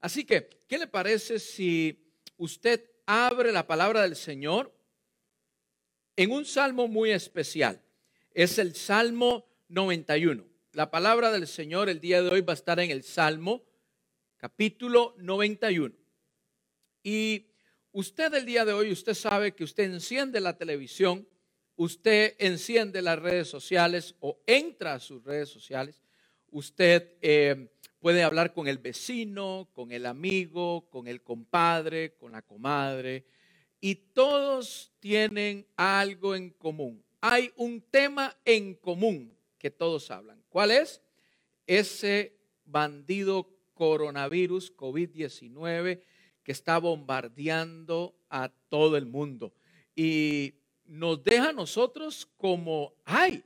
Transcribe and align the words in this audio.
Así 0.00 0.24
que, 0.24 0.48
¿qué 0.68 0.78
le 0.78 0.86
parece 0.86 1.38
si 1.38 2.04
usted 2.36 2.90
abre 3.06 3.52
la 3.52 3.66
palabra 3.66 4.02
del 4.02 4.16
Señor 4.16 4.74
en 6.16 6.30
un 6.32 6.44
salmo 6.44 6.88
muy 6.88 7.10
especial? 7.12 7.80
Es 8.32 8.58
el 8.58 8.74
Salmo 8.74 9.46
91. 9.68 10.44
La 10.72 10.90
palabra 10.90 11.30
del 11.30 11.46
Señor 11.46 11.88
el 11.88 12.00
día 12.00 12.22
de 12.22 12.30
hoy 12.30 12.40
va 12.40 12.52
a 12.52 12.54
estar 12.54 12.80
en 12.80 12.90
el 12.90 13.02
Salmo 13.02 13.62
capítulo 14.42 15.14
91. 15.18 15.94
Y 17.04 17.46
usted 17.92 18.34
el 18.34 18.44
día 18.44 18.64
de 18.64 18.72
hoy, 18.72 18.90
usted 18.90 19.14
sabe 19.14 19.54
que 19.54 19.62
usted 19.62 19.84
enciende 19.84 20.40
la 20.40 20.58
televisión, 20.58 21.28
usted 21.76 22.34
enciende 22.38 23.02
las 23.02 23.20
redes 23.20 23.48
sociales 23.48 24.16
o 24.18 24.42
entra 24.46 24.94
a 24.94 24.98
sus 24.98 25.22
redes 25.22 25.48
sociales, 25.48 26.02
usted 26.50 27.16
eh, 27.20 27.70
puede 28.02 28.24
hablar 28.24 28.52
con 28.52 28.66
el 28.66 28.78
vecino, 28.78 29.70
con 29.72 29.92
el 29.92 30.06
amigo, 30.06 30.90
con 30.90 31.06
el 31.06 31.22
compadre, 31.22 32.16
con 32.16 32.32
la 32.32 32.42
comadre, 32.42 33.24
y 33.80 33.94
todos 33.94 34.92
tienen 34.98 35.68
algo 35.76 36.34
en 36.34 36.50
común. 36.50 37.04
Hay 37.20 37.52
un 37.54 37.80
tema 37.80 38.36
en 38.44 38.74
común 38.74 39.32
que 39.56 39.70
todos 39.70 40.10
hablan. 40.10 40.42
¿Cuál 40.48 40.72
es? 40.72 41.00
Ese 41.64 42.36
bandido 42.64 43.48
coronavirus 43.72 44.76
COVID-19 44.76 46.02
que 46.42 46.52
está 46.52 46.78
bombardeando 46.78 48.16
a 48.28 48.48
todo 48.68 48.96
el 48.96 49.06
mundo. 49.06 49.54
Y 49.94 50.54
nos 50.86 51.22
deja 51.22 51.50
a 51.50 51.52
nosotros 51.52 52.28
como, 52.36 52.94
ay, 53.04 53.44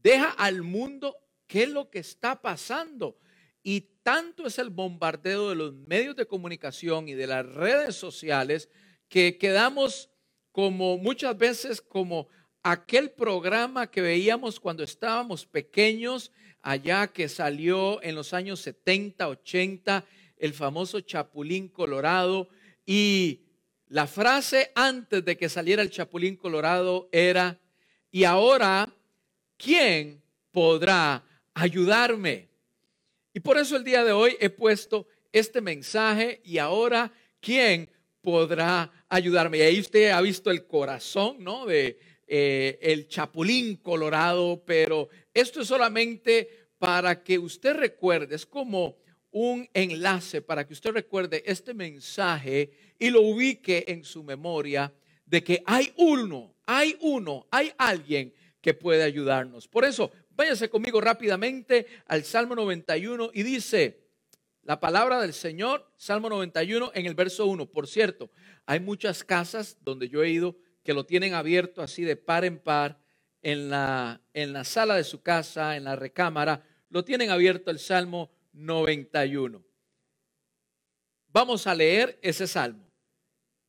deja 0.00 0.30
al 0.30 0.62
mundo 0.62 1.16
qué 1.48 1.64
es 1.64 1.70
lo 1.70 1.90
que 1.90 1.98
está 1.98 2.40
pasando. 2.40 3.18
Y 3.62 3.82
tanto 4.02 4.46
es 4.46 4.58
el 4.58 4.70
bombardeo 4.70 5.50
de 5.50 5.54
los 5.54 5.74
medios 5.74 6.16
de 6.16 6.26
comunicación 6.26 7.08
y 7.08 7.14
de 7.14 7.26
las 7.26 7.46
redes 7.46 7.96
sociales 7.96 8.68
que 9.08 9.38
quedamos 9.38 10.10
como 10.52 10.98
muchas 10.98 11.36
veces 11.36 11.80
como 11.80 12.28
aquel 12.62 13.10
programa 13.10 13.90
que 13.90 14.00
veíamos 14.00 14.60
cuando 14.60 14.82
estábamos 14.82 15.46
pequeños, 15.46 16.32
allá 16.62 17.06
que 17.08 17.28
salió 17.28 18.02
en 18.02 18.14
los 18.14 18.32
años 18.34 18.60
70, 18.60 19.28
80, 19.28 20.04
el 20.36 20.52
famoso 20.52 21.00
Chapulín 21.00 21.68
Colorado. 21.68 22.48
Y 22.84 23.42
la 23.88 24.06
frase 24.06 24.72
antes 24.74 25.24
de 25.24 25.36
que 25.36 25.48
saliera 25.48 25.82
el 25.82 25.90
Chapulín 25.90 26.36
Colorado 26.36 27.08
era, 27.12 27.58
y 28.10 28.24
ahora, 28.24 28.88
¿quién 29.56 30.22
podrá 30.50 31.24
ayudarme? 31.54 32.47
Y 33.38 33.40
por 33.40 33.56
eso 33.56 33.76
el 33.76 33.84
día 33.84 34.02
de 34.02 34.10
hoy 34.10 34.36
he 34.40 34.50
puesto 34.50 35.06
este 35.30 35.60
mensaje, 35.60 36.40
y 36.42 36.58
ahora, 36.58 37.12
¿quién 37.38 37.88
podrá 38.20 38.90
ayudarme? 39.08 39.58
Y 39.58 39.60
ahí 39.60 39.78
usted 39.78 40.10
ha 40.10 40.20
visto 40.20 40.50
el 40.50 40.66
corazón, 40.66 41.36
¿no? 41.44 41.64
De 41.64 42.00
eh, 42.26 42.80
el 42.82 43.06
Chapulín 43.06 43.76
Colorado, 43.76 44.64
pero 44.66 45.08
esto 45.32 45.60
es 45.60 45.68
solamente 45.68 46.48
para 46.78 47.22
que 47.22 47.38
usted 47.38 47.76
recuerde, 47.76 48.34
es 48.34 48.44
como 48.44 48.96
un 49.30 49.70
enlace 49.72 50.42
para 50.42 50.66
que 50.66 50.72
usted 50.72 50.90
recuerde 50.90 51.44
este 51.46 51.74
mensaje 51.74 52.72
y 52.98 53.08
lo 53.10 53.22
ubique 53.22 53.84
en 53.86 54.02
su 54.02 54.24
memoria 54.24 54.92
de 55.24 55.44
que 55.44 55.62
hay 55.64 55.92
uno, 55.96 56.56
hay 56.66 56.96
uno, 57.02 57.46
hay 57.52 57.70
alguien 57.78 58.34
que 58.60 58.74
puede 58.74 59.04
ayudarnos. 59.04 59.68
Por 59.68 59.84
eso, 59.84 60.10
váyase 60.38 60.70
conmigo 60.70 61.00
rápidamente 61.00 61.88
al 62.06 62.22
Salmo 62.22 62.54
91 62.54 63.30
y 63.34 63.42
dice, 63.42 64.06
la 64.62 64.78
palabra 64.78 65.20
del 65.20 65.32
Señor, 65.32 65.90
Salmo 65.96 66.30
91 66.30 66.92
en 66.94 67.06
el 67.06 67.16
verso 67.16 67.46
1. 67.46 67.66
Por 67.66 67.88
cierto, 67.88 68.30
hay 68.64 68.78
muchas 68.78 69.24
casas 69.24 69.78
donde 69.80 70.08
yo 70.08 70.22
he 70.22 70.30
ido 70.30 70.56
que 70.84 70.94
lo 70.94 71.04
tienen 71.04 71.34
abierto 71.34 71.82
así 71.82 72.04
de 72.04 72.14
par 72.14 72.44
en 72.44 72.60
par 72.60 73.00
en 73.42 73.68
la, 73.68 74.20
en 74.32 74.52
la 74.52 74.62
sala 74.62 74.94
de 74.94 75.02
su 75.02 75.22
casa, 75.22 75.76
en 75.76 75.82
la 75.82 75.96
recámara, 75.96 76.62
lo 76.88 77.04
tienen 77.04 77.30
abierto 77.30 77.72
el 77.72 77.80
Salmo 77.80 78.30
91. 78.52 79.64
Vamos 81.30 81.66
a 81.66 81.74
leer 81.74 82.16
ese 82.22 82.46
Salmo. 82.46 82.88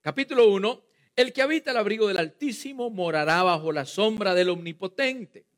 Capítulo 0.02 0.48
1. 0.50 0.84
El 1.16 1.34
que 1.34 1.42
habita 1.42 1.72
el 1.72 1.78
abrigo 1.78 2.08
del 2.08 2.18
Altísimo 2.18 2.92
morará 2.92 3.42
bajo 3.42 3.72
la 3.72 3.86
sombra 3.86 4.36
del 4.36 4.50
Omnipotente. 4.50 5.49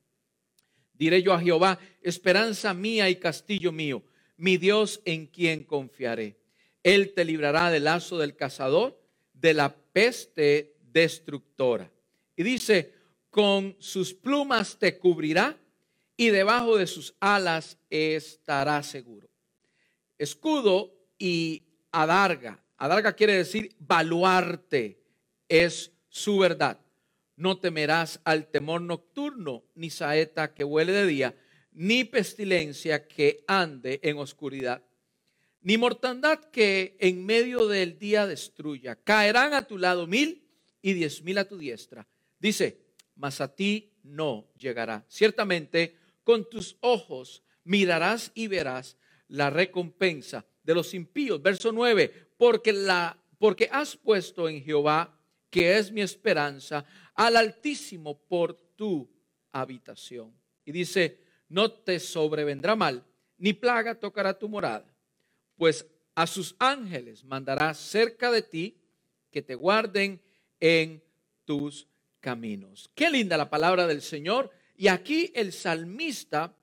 Diré 1.01 1.23
yo 1.23 1.33
a 1.33 1.39
Jehová, 1.39 1.79
esperanza 2.03 2.75
mía 2.75 3.09
y 3.09 3.15
castillo 3.15 3.71
mío, 3.71 4.03
mi 4.37 4.57
Dios 4.57 5.01
en 5.03 5.25
quien 5.25 5.63
confiaré. 5.63 6.37
Él 6.83 7.15
te 7.15 7.25
librará 7.25 7.71
del 7.71 7.85
lazo 7.85 8.19
del 8.19 8.35
cazador, 8.35 9.01
de 9.33 9.55
la 9.55 9.75
peste 9.75 10.75
destructora. 10.93 11.89
Y 12.35 12.43
dice, 12.43 12.93
con 13.31 13.75
sus 13.79 14.13
plumas 14.13 14.77
te 14.77 14.99
cubrirá 14.99 15.57
y 16.15 16.29
debajo 16.29 16.77
de 16.77 16.85
sus 16.85 17.15
alas 17.19 17.79
estará 17.89 18.83
seguro. 18.83 19.27
Escudo 20.19 20.93
y 21.17 21.63
adarga. 21.91 22.63
Adarga 22.77 23.13
quiere 23.13 23.33
decir 23.33 23.75
baluarte, 23.79 25.01
es 25.49 25.91
su 26.09 26.37
verdad. 26.37 26.79
No 27.41 27.57
temerás 27.57 28.21
al 28.23 28.51
temor 28.51 28.83
nocturno, 28.83 29.63
ni 29.73 29.89
saeta 29.89 30.53
que 30.53 30.63
huele 30.63 30.91
de 30.91 31.07
día, 31.07 31.35
ni 31.71 32.03
pestilencia 32.03 33.07
que 33.07 33.43
ande 33.47 33.99
en 34.03 34.19
oscuridad, 34.19 34.83
ni 35.61 35.75
mortandad 35.75 36.39
que 36.51 36.95
en 36.99 37.25
medio 37.25 37.67
del 37.67 37.97
día 37.97 38.27
destruya. 38.27 38.95
Caerán 38.95 39.55
a 39.55 39.65
tu 39.65 39.79
lado 39.79 40.05
mil 40.05 40.47
y 40.83 40.93
diez 40.93 41.23
mil 41.23 41.39
a 41.39 41.45
tu 41.45 41.57
diestra. 41.57 42.07
Dice, 42.37 42.77
mas 43.15 43.41
a 43.41 43.55
ti 43.55 43.91
no 44.03 44.47
llegará. 44.55 45.03
Ciertamente, 45.09 45.95
con 46.23 46.47
tus 46.47 46.77
ojos 46.81 47.41
mirarás 47.63 48.31
y 48.35 48.49
verás 48.49 48.97
la 49.27 49.49
recompensa 49.49 50.45
de 50.61 50.75
los 50.75 50.93
impíos. 50.93 51.41
Verso 51.41 51.71
9, 51.71 52.27
porque, 52.37 52.71
la, 52.71 53.17
porque 53.39 53.67
has 53.71 53.97
puesto 53.97 54.47
en 54.47 54.63
Jehová, 54.63 55.17
que 55.49 55.77
es 55.77 55.91
mi 55.91 56.01
esperanza, 56.01 56.85
al 57.25 57.37
Altísimo 57.37 58.17
por 58.17 58.55
tu 58.75 59.07
habitación. 59.51 60.33
Y 60.65 60.71
dice, 60.71 61.19
no 61.49 61.71
te 61.71 61.99
sobrevendrá 61.99 62.75
mal, 62.75 63.05
ni 63.37 63.53
plaga 63.53 63.93
tocará 63.93 64.37
tu 64.37 64.49
morada, 64.49 64.91
pues 65.55 65.85
a 66.15 66.25
sus 66.25 66.55
ángeles 66.57 67.23
mandará 67.23 67.73
cerca 67.73 68.31
de 68.31 68.41
ti 68.41 68.77
que 69.29 69.41
te 69.41 69.55
guarden 69.55 70.19
en 70.59 71.03
tus 71.45 71.87
caminos. 72.19 72.89
Qué 72.95 73.09
linda 73.09 73.37
la 73.37 73.49
palabra 73.49 73.85
del 73.85 74.01
Señor. 74.01 74.51
Y 74.75 74.87
aquí 74.87 75.31
el 75.35 75.53
salmista 75.53 76.55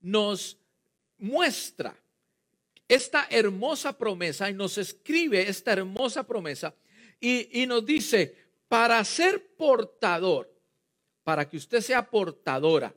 nos 0.00 0.58
muestra 1.18 1.94
esta 2.88 3.26
hermosa 3.30 3.96
promesa 3.96 4.48
y 4.48 4.54
nos 4.54 4.78
escribe 4.78 5.48
esta 5.48 5.72
hermosa 5.72 6.26
promesa 6.26 6.74
y, 7.20 7.62
y 7.62 7.66
nos 7.66 7.84
dice, 7.84 8.39
para 8.70 9.04
ser 9.04 9.56
portador, 9.56 10.48
para 11.24 11.48
que 11.48 11.56
usted 11.56 11.80
sea 11.80 12.08
portadora 12.08 12.94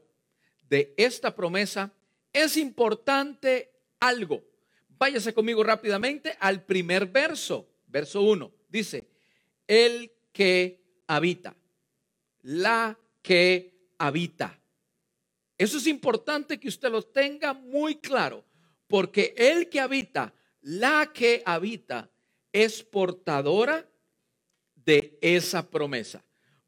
de 0.69 0.93
esta 0.97 1.35
promesa, 1.35 1.91
es 2.31 2.57
importante 2.57 3.71
algo. 3.99 4.43
Váyase 4.87 5.33
conmigo 5.33 5.63
rápidamente 5.63 6.37
al 6.39 6.63
primer 6.63 7.07
verso, 7.07 7.67
verso 7.87 8.21
1. 8.21 8.51
Dice, 8.69 9.07
el 9.65 10.11
que 10.31 10.79
habita, 11.07 11.55
la 12.43 12.95
que 13.23 13.73
habita. 13.97 14.61
Eso 15.57 15.79
es 15.79 15.87
importante 15.87 16.59
que 16.59 16.67
usted 16.67 16.91
lo 16.91 17.01
tenga 17.01 17.53
muy 17.53 17.95
claro, 17.95 18.45
porque 18.85 19.33
el 19.35 19.69
que 19.69 19.79
habita, 19.79 20.35
la 20.61 21.09
que 21.11 21.41
habita, 21.47 22.11
es 22.51 22.83
portadora 22.83 23.89
de 24.85 25.17
esa 25.21 25.69
promesa. 25.69 26.23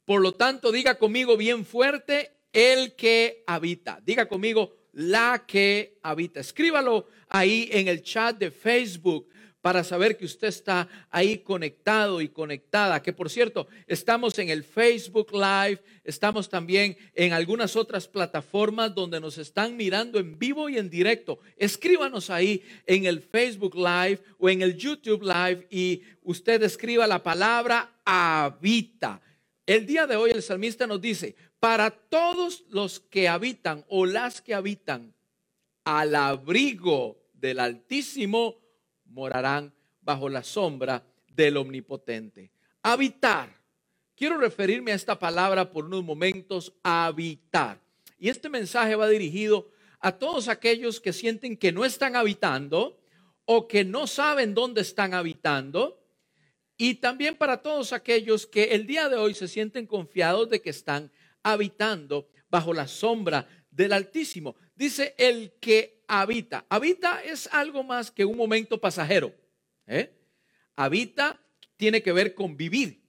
Por 0.05 0.21
lo 0.21 0.33
tanto, 0.33 0.71
diga 0.71 0.95
conmigo 0.95 1.37
bien 1.37 1.65
fuerte, 1.65 2.31
el 2.53 2.95
que 2.95 3.43
habita. 3.47 3.99
Diga 4.03 4.27
conmigo, 4.27 4.75
la 4.93 5.43
que 5.47 5.97
habita. 6.03 6.39
Escríbalo 6.39 7.07
ahí 7.27 7.69
en 7.71 7.87
el 7.87 8.01
chat 8.01 8.37
de 8.37 8.51
Facebook 8.51 9.27
para 9.65 9.83
saber 9.83 10.15
que 10.15 10.25
usted 10.25 10.49
está 10.49 10.87
ahí 11.09 11.39
conectado 11.39 12.21
y 12.21 12.29
conectada. 12.29 13.01
Que 13.01 13.13
por 13.13 13.31
cierto, 13.31 13.67
estamos 13.87 14.37
en 14.37 14.49
el 14.49 14.63
Facebook 14.63 15.33
Live, 15.33 15.81
estamos 16.03 16.49
también 16.49 16.95
en 17.15 17.33
algunas 17.33 17.75
otras 17.75 18.07
plataformas 18.07 18.93
donde 18.93 19.19
nos 19.19 19.39
están 19.39 19.75
mirando 19.75 20.19
en 20.19 20.37
vivo 20.37 20.69
y 20.69 20.77
en 20.77 20.91
directo. 20.91 21.39
Escríbanos 21.57 22.29
ahí 22.29 22.61
en 22.85 23.05
el 23.05 23.21
Facebook 23.21 23.75
Live 23.75 24.19
o 24.37 24.51
en 24.51 24.61
el 24.61 24.77
YouTube 24.77 25.23
Live 25.23 25.65
y 25.71 26.03
usted 26.21 26.61
escriba 26.61 27.07
la 27.07 27.23
palabra 27.23 27.94
habita. 28.05 29.21
El 29.65 29.85
día 29.85 30.05
de 30.07 30.15
hoy 30.15 30.31
el 30.31 30.43
salmista 30.43 30.85
nos 30.87 31.01
dice, 31.01 31.35
para 31.59 31.89
todos 31.89 32.63
los 32.69 32.99
que 32.99 33.27
habitan 33.27 33.83
o 33.89 34.05
las 34.05 34.41
que 34.41 34.53
habitan 34.53 35.13
al 35.83 36.15
abrigo 36.15 37.17
del 37.33 37.59
Altísimo, 37.59 38.55
morarán 39.05 39.73
bajo 40.01 40.29
la 40.29 40.43
sombra 40.43 41.03
del 41.27 41.57
Omnipotente. 41.57 42.51
Habitar. 42.83 43.49
Quiero 44.15 44.37
referirme 44.37 44.91
a 44.91 44.95
esta 44.95 45.19
palabra 45.19 45.71
por 45.71 45.85
unos 45.85 46.03
momentos, 46.03 46.73
habitar. 46.83 47.81
Y 48.17 48.29
este 48.29 48.49
mensaje 48.49 48.95
va 48.95 49.09
dirigido 49.09 49.69
a 49.99 50.13
todos 50.13 50.47
aquellos 50.47 51.01
que 51.01 51.11
sienten 51.11 51.57
que 51.57 51.71
no 51.71 51.83
están 51.83 52.15
habitando 52.15 52.99
o 53.45 53.67
que 53.67 53.83
no 53.83 54.07
saben 54.07 54.53
dónde 54.53 54.81
están 54.81 55.13
habitando. 55.13 56.04
Y 56.77 56.95
también 56.95 57.35
para 57.35 57.61
todos 57.61 57.93
aquellos 57.93 58.45
que 58.45 58.65
el 58.65 58.85
día 58.85 59.07
de 59.09 59.15
hoy 59.15 59.33
se 59.33 59.47
sienten 59.47 59.87
confiados 59.87 60.49
de 60.49 60.61
que 60.61 60.69
están 60.69 61.11
habitando 61.43 62.27
bajo 62.49 62.73
la 62.73 62.87
sombra 62.87 63.47
del 63.71 63.93
Altísimo. 63.93 64.55
Dice 64.75 65.15
el 65.17 65.53
que 65.59 66.03
habita. 66.07 66.65
Habita 66.69 67.23
es 67.23 67.49
algo 67.51 67.83
más 67.83 68.11
que 68.11 68.25
un 68.25 68.37
momento 68.37 68.79
pasajero. 68.79 69.33
¿eh? 69.87 70.13
Habita 70.75 71.41
tiene 71.77 72.03
que 72.03 72.11
ver 72.11 72.35
con 72.35 72.57
vivir. 72.57 73.01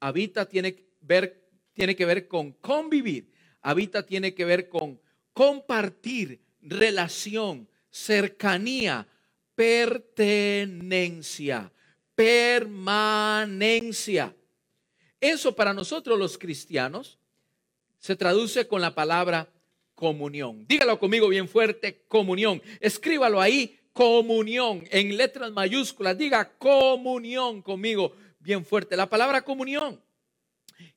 Habita 0.00 0.48
tiene, 0.48 0.84
ver, 1.00 1.48
tiene 1.72 1.94
que 1.94 2.04
ver 2.04 2.26
con 2.26 2.50
convivir. 2.52 3.32
Habita 3.60 4.04
tiene 4.04 4.34
que 4.34 4.44
ver 4.44 4.68
con 4.68 5.00
compartir, 5.32 6.42
relación, 6.60 7.68
cercanía, 7.90 9.06
pertenencia, 9.54 11.72
permanencia. 12.14 14.34
Eso 15.20 15.54
para 15.54 15.72
nosotros 15.72 16.18
los 16.18 16.38
cristianos 16.38 17.18
se 17.98 18.16
traduce 18.16 18.66
con 18.66 18.80
la 18.80 18.94
palabra 18.94 19.48
comunión. 19.94 20.66
Dígalo 20.66 20.98
conmigo 20.98 21.28
bien 21.28 21.48
fuerte, 21.48 22.02
comunión. 22.08 22.60
Escríbalo 22.80 23.40
ahí, 23.40 23.78
comunión, 23.92 24.84
en 24.90 25.16
letras 25.16 25.52
mayúsculas. 25.52 26.18
Diga 26.18 26.50
comunión 26.58 27.62
conmigo 27.62 28.16
bien 28.40 28.64
fuerte. 28.64 28.96
La 28.96 29.08
palabra 29.08 29.42
comunión. 29.42 30.00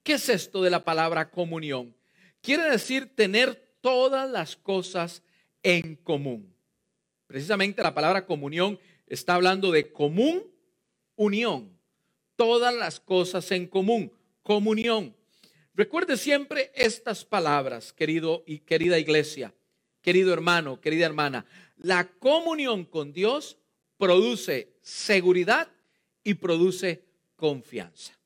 ¿Qué 0.01 0.13
es 0.13 0.29
esto 0.29 0.63
de 0.63 0.71
la 0.71 0.83
palabra 0.83 1.29
comunión? 1.29 1.95
Quiere 2.41 2.69
decir 2.69 3.15
tener 3.15 3.75
todas 3.81 4.29
las 4.29 4.55
cosas 4.55 5.21
en 5.61 5.95
común. 5.97 6.51
Precisamente 7.27 7.83
la 7.83 7.93
palabra 7.93 8.25
comunión 8.25 8.79
está 9.07 9.35
hablando 9.35 9.71
de 9.71 9.91
común, 9.91 10.43
unión. 11.15 11.77
Todas 12.35 12.73
las 12.73 12.99
cosas 12.99 13.51
en 13.51 13.67
común, 13.67 14.11
comunión. 14.43 15.15
Recuerde 15.73 16.17
siempre 16.17 16.71
estas 16.75 17.25
palabras, 17.25 17.93
querido 17.93 18.43
y 18.45 18.59
querida 18.59 18.99
iglesia, 18.99 19.53
querido 20.01 20.33
hermano, 20.33 20.79
querida 20.79 21.05
hermana. 21.05 21.45
La 21.77 22.07
comunión 22.07 22.85
con 22.85 23.13
Dios 23.13 23.57
produce 23.97 24.77
seguridad 24.81 25.69
y 26.23 26.35
produce 26.35 27.03
confianza. 27.35 28.17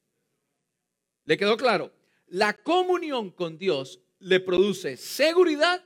¿Le 1.25 1.38
quedó 1.38 1.57
claro? 1.57 1.92
La 2.27 2.53
comunión 2.53 3.31
con 3.31 3.57
Dios 3.57 4.00
le 4.19 4.39
produce 4.39 4.97
seguridad 4.97 5.83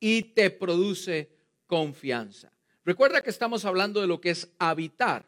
y 0.00 0.22
te 0.22 0.50
produce 0.50 1.30
confianza. 1.66 2.52
Recuerda 2.84 3.22
que 3.22 3.30
estamos 3.30 3.64
hablando 3.64 4.00
de 4.00 4.06
lo 4.06 4.20
que 4.20 4.30
es 4.30 4.50
habitar, 4.58 5.24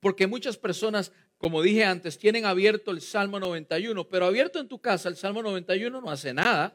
porque 0.00 0.26
muchas 0.26 0.56
personas 0.56 1.12
como 1.38 1.62
dije 1.62 1.84
antes, 1.84 2.18
tienen 2.18 2.46
abierto 2.46 2.90
el 2.90 3.00
Salmo 3.00 3.38
91, 3.38 4.08
pero 4.08 4.26
abierto 4.26 4.58
en 4.58 4.68
tu 4.68 4.80
casa 4.80 5.08
el 5.08 5.16
Salmo 5.16 5.42
91 5.42 6.00
no 6.00 6.10
hace 6.10 6.32
nada. 6.32 6.74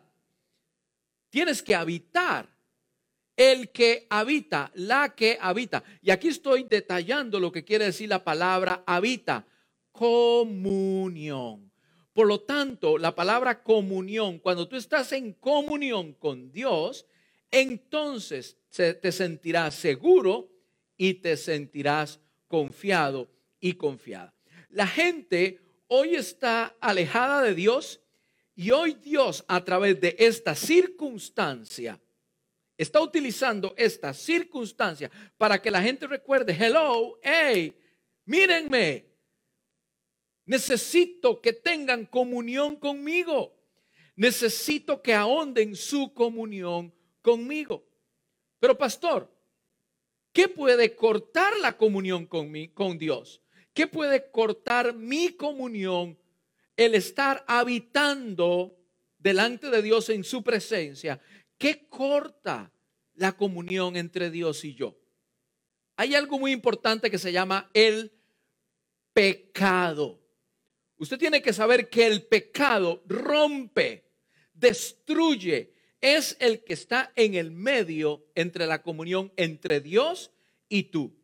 Tienes 1.30 1.64
que 1.64 1.76
habitar. 1.76 2.50
El 3.36 3.72
que 3.72 4.06
habita, 4.10 4.72
la 4.76 5.16
que 5.16 5.38
habita. 5.42 5.84
Y 6.02 6.12
aquí 6.12 6.28
estoy 6.28 6.64
detallando 6.64 7.40
lo 7.40 7.52
que 7.52 7.64
quiere 7.64 7.86
decir 7.86 8.10
la 8.10 8.24
palabra 8.24 8.84
habita. 8.86 9.48
Comunión. 9.92 11.72
Por 12.14 12.28
lo 12.28 12.42
tanto, 12.42 12.98
la 12.98 13.16
palabra 13.16 13.64
comunión, 13.64 14.38
cuando 14.38 14.68
tú 14.68 14.76
estás 14.76 15.12
en 15.14 15.34
comunión 15.34 16.14
con 16.14 16.52
Dios, 16.52 17.08
entonces 17.50 18.58
te 18.70 19.12
sentirás 19.12 19.76
seguro 19.76 20.52
y 20.98 21.16
te 21.16 21.36
sentirás 21.36 22.20
confiado 22.52 23.32
y 23.62 23.74
confiada. 23.76 24.34
La 24.70 24.86
gente 24.86 25.62
hoy 25.88 26.16
está 26.16 26.76
alejada 26.82 27.42
de 27.42 27.56
Dios 27.56 28.02
y 28.56 28.72
hoy 28.72 28.96
Dios 28.96 29.46
a 29.48 29.64
través 29.64 30.02
de 30.02 30.18
esta 30.20 30.54
circunstancia 30.54 31.98
está 32.78 33.00
utilizando 33.00 33.74
esta 33.78 34.14
circunstancia 34.14 35.10
para 35.38 35.62
que 35.62 35.72
la 35.72 35.82
gente 35.82 36.08
recuerde, 36.08 36.52
hello, 36.60 37.20
hey, 37.24 37.74
mírenme, 38.26 39.06
necesito 40.46 41.40
que 41.40 41.54
tengan 41.54 42.06
comunión 42.06 42.76
conmigo, 42.76 43.56
necesito 44.16 45.02
que 45.02 45.14
ahonden 45.14 45.76
su 45.76 46.14
comunión 46.14 46.94
conmigo. 47.22 47.88
Pero 48.60 48.78
pastor, 48.78 49.32
¿qué 50.34 50.48
puede 50.48 50.96
cortar 50.96 51.54
la 51.62 51.78
comunión 51.78 52.26
con, 52.26 52.54
con 52.74 52.98
Dios? 52.98 53.42
¿Qué 53.74 53.88
puede 53.88 54.32
cortar 54.32 54.94
mi 54.96 55.30
comunión? 55.30 56.18
El 56.76 56.96
estar 56.96 57.44
habitando 57.48 58.78
delante 59.18 59.70
de 59.70 59.82
Dios 59.82 60.10
en 60.10 60.24
su 60.24 60.44
presencia. 60.44 61.22
¿Qué 61.58 61.88
corta 61.88 62.72
la 63.16 63.34
comunión 63.34 63.96
entre 63.96 64.32
Dios 64.32 64.66
y 64.66 64.74
yo? 64.74 64.98
Hay 65.96 66.16
algo 66.16 66.40
muy 66.40 66.52
importante 66.52 67.12
que 67.12 67.20
se 67.20 67.32
llama 67.32 67.70
el 67.74 68.12
pecado. 69.14 70.20
Usted 70.98 71.18
tiene 71.18 71.42
que 71.42 71.54
saber 71.54 71.90
que 71.90 72.08
el 72.08 72.24
pecado 72.26 73.04
rompe, 73.06 74.10
destruye, 74.54 75.74
es 76.02 76.36
el 76.40 76.64
que 76.64 76.74
está 76.74 77.12
en 77.16 77.36
el 77.36 77.52
medio 77.52 78.26
entre 78.36 78.66
la 78.66 78.82
comunión 78.82 79.32
entre 79.38 79.80
Dios 79.80 80.32
y 80.68 80.84
tú. 80.84 81.16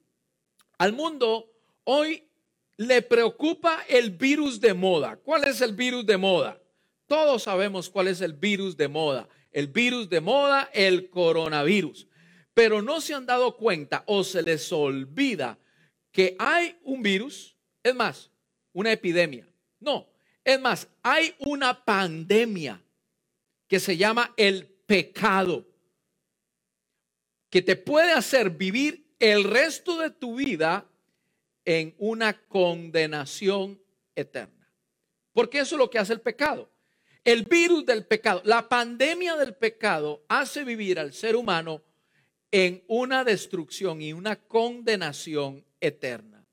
Al 0.77 0.93
mundo 0.93 1.51
hoy 1.83 2.23
le 2.77 3.01
preocupa 3.01 3.83
el 3.89 4.11
virus 4.11 4.61
de 4.61 4.75
moda. 4.75 5.17
¿Cuál 5.17 5.45
es 5.45 5.61
el 5.61 5.75
virus 5.75 6.05
de 6.05 6.17
moda? 6.17 6.61
Todos 7.07 7.43
sabemos 7.43 7.89
cuál 7.89 8.07
es 8.07 8.21
el 8.21 8.33
virus 8.33 8.77
de 8.77 8.87
moda. 8.87 9.27
El 9.51 9.67
virus 9.67 10.09
de 10.09 10.21
moda, 10.21 10.69
el 10.73 11.09
coronavirus. 11.09 12.07
Pero 12.53 12.81
no 12.81 13.01
se 13.01 13.15
han 13.15 13.25
dado 13.25 13.57
cuenta 13.57 14.03
o 14.05 14.23
se 14.23 14.43
les 14.43 14.71
olvida 14.71 15.57
que 16.11 16.35
hay 16.37 16.77
un 16.83 17.01
virus, 17.01 17.55
es 17.81 17.95
más, 17.95 18.29
una 18.73 18.91
epidemia. 18.91 19.47
No, 19.79 20.07
es 20.43 20.59
más, 20.59 20.87
hay 21.01 21.33
una 21.39 21.83
pandemia 21.83 22.81
que 23.67 23.79
se 23.79 23.97
llama 23.97 24.33
el 24.37 24.76
pecado, 24.87 25.67
que 27.49 27.61
te 27.61 27.75
puede 27.75 28.11
hacer 28.11 28.49
vivir 28.49 29.13
el 29.19 29.43
resto 29.43 29.99
de 29.99 30.09
tu 30.09 30.35
vida 30.35 30.89
en 31.65 31.93
una 31.99 32.41
condenación 32.47 33.79
eterna. 34.15 34.71
Porque 35.33 35.59
eso 35.59 35.75
es 35.75 35.79
lo 35.79 35.89
que 35.89 35.99
hace 35.99 36.13
el 36.13 36.21
pecado. 36.21 36.71
El 37.23 37.43
virus 37.43 37.85
del 37.85 38.05
pecado, 38.05 38.41
la 38.45 38.69
pandemia 38.69 39.35
del 39.35 39.53
pecado 39.53 40.23
hace 40.29 40.63
vivir 40.63 40.97
al 40.97 41.13
ser 41.13 41.35
humano 41.35 41.83
en 42.51 42.83
una 42.87 43.23
destrucción 43.23 44.01
y 44.01 44.13
una 44.13 44.37
condenación 44.37 45.65
eterna. 45.81 46.45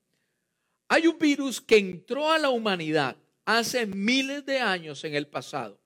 Hay 0.88 1.06
un 1.06 1.18
virus 1.18 1.60
que 1.60 1.78
entró 1.78 2.30
a 2.30 2.38
la 2.38 2.50
humanidad 2.50 3.16
hace 3.44 3.86
miles 3.86 4.44
de 4.44 4.58
años 4.58 5.04
en 5.04 5.14
el 5.14 5.28
pasado, 5.28 5.78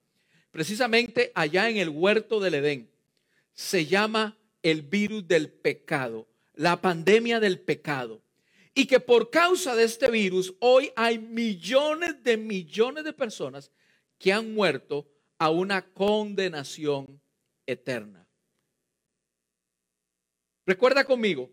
precisamente 0.51 1.31
allá 1.35 1.69
en 1.69 1.77
el 1.77 1.89
huerto 1.89 2.39
del 2.39 2.55
Edén. 2.55 2.89
Se 3.53 3.85
llama 3.85 4.37
el 4.63 4.81
virus 4.81 5.27
del 5.27 5.51
pecado, 5.51 6.27
la 6.53 6.81
pandemia 6.81 7.39
del 7.39 7.59
pecado 7.59 8.21
y 8.73 8.85
que 8.85 8.99
por 8.99 9.29
causa 9.29 9.75
de 9.75 9.83
este 9.83 10.09
virus 10.09 10.53
hoy 10.59 10.91
hay 10.95 11.19
millones 11.19 12.23
de 12.23 12.37
millones 12.37 13.03
de 13.03 13.13
personas 13.13 13.71
que 14.17 14.31
han 14.31 14.53
muerto 14.53 15.07
a 15.37 15.49
una 15.49 15.81
condenación 15.93 17.21
eterna. 17.65 18.27
Recuerda 20.65 21.03
conmigo, 21.03 21.49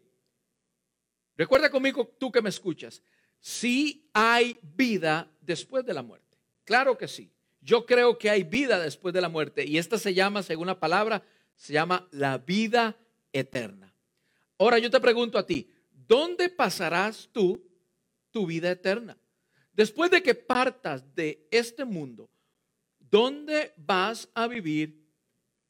recuerda 1.37 1.71
conmigo 1.71 2.07
tú 2.19 2.31
que 2.31 2.43
me 2.43 2.49
escuchas, 2.49 3.03
si 3.41 4.09
hay 4.13 4.59
vida 4.63 5.31
después 5.41 5.85
de 5.85 5.95
la 5.95 6.03
muerte. 6.03 6.37
Claro 6.65 6.99
que 6.99 7.09
sí. 7.09 7.31
Yo 7.67 7.85
creo 7.85 8.17
que 8.17 8.31
hay 8.31 8.45
vida 8.45 8.79
después 8.79 9.13
de 9.13 9.21
la 9.21 9.29
muerte 9.29 9.65
y 9.65 9.77
esta 9.77 9.99
se 9.99 10.15
llama, 10.15 10.45
según 10.45 10.69
la 10.69 10.79
palabra, 10.79 11.25
se 11.57 11.73
llama 11.73 12.07
la 12.13 12.39
vida 12.39 12.97
eterna. 13.33 13.93
Ahora 14.57 14.79
yo 14.79 14.89
te 14.89 15.01
pregunto 15.01 15.37
a 15.37 15.45
ti, 15.45 15.69
¿dónde 15.91 16.49
pasarás 16.49 17.29
tú 17.33 17.61
tu 18.31 18.47
vida 18.47 18.71
eterna? 18.71 19.19
Después 19.73 20.13
de 20.13 20.23
que 20.23 20.37
partas 20.37 21.13
de 21.17 21.45
este 21.51 21.85
mundo, 21.85 22.31
¿dónde 23.01 23.75
vas 23.77 24.29
a 24.33 24.47
vivir 24.47 25.05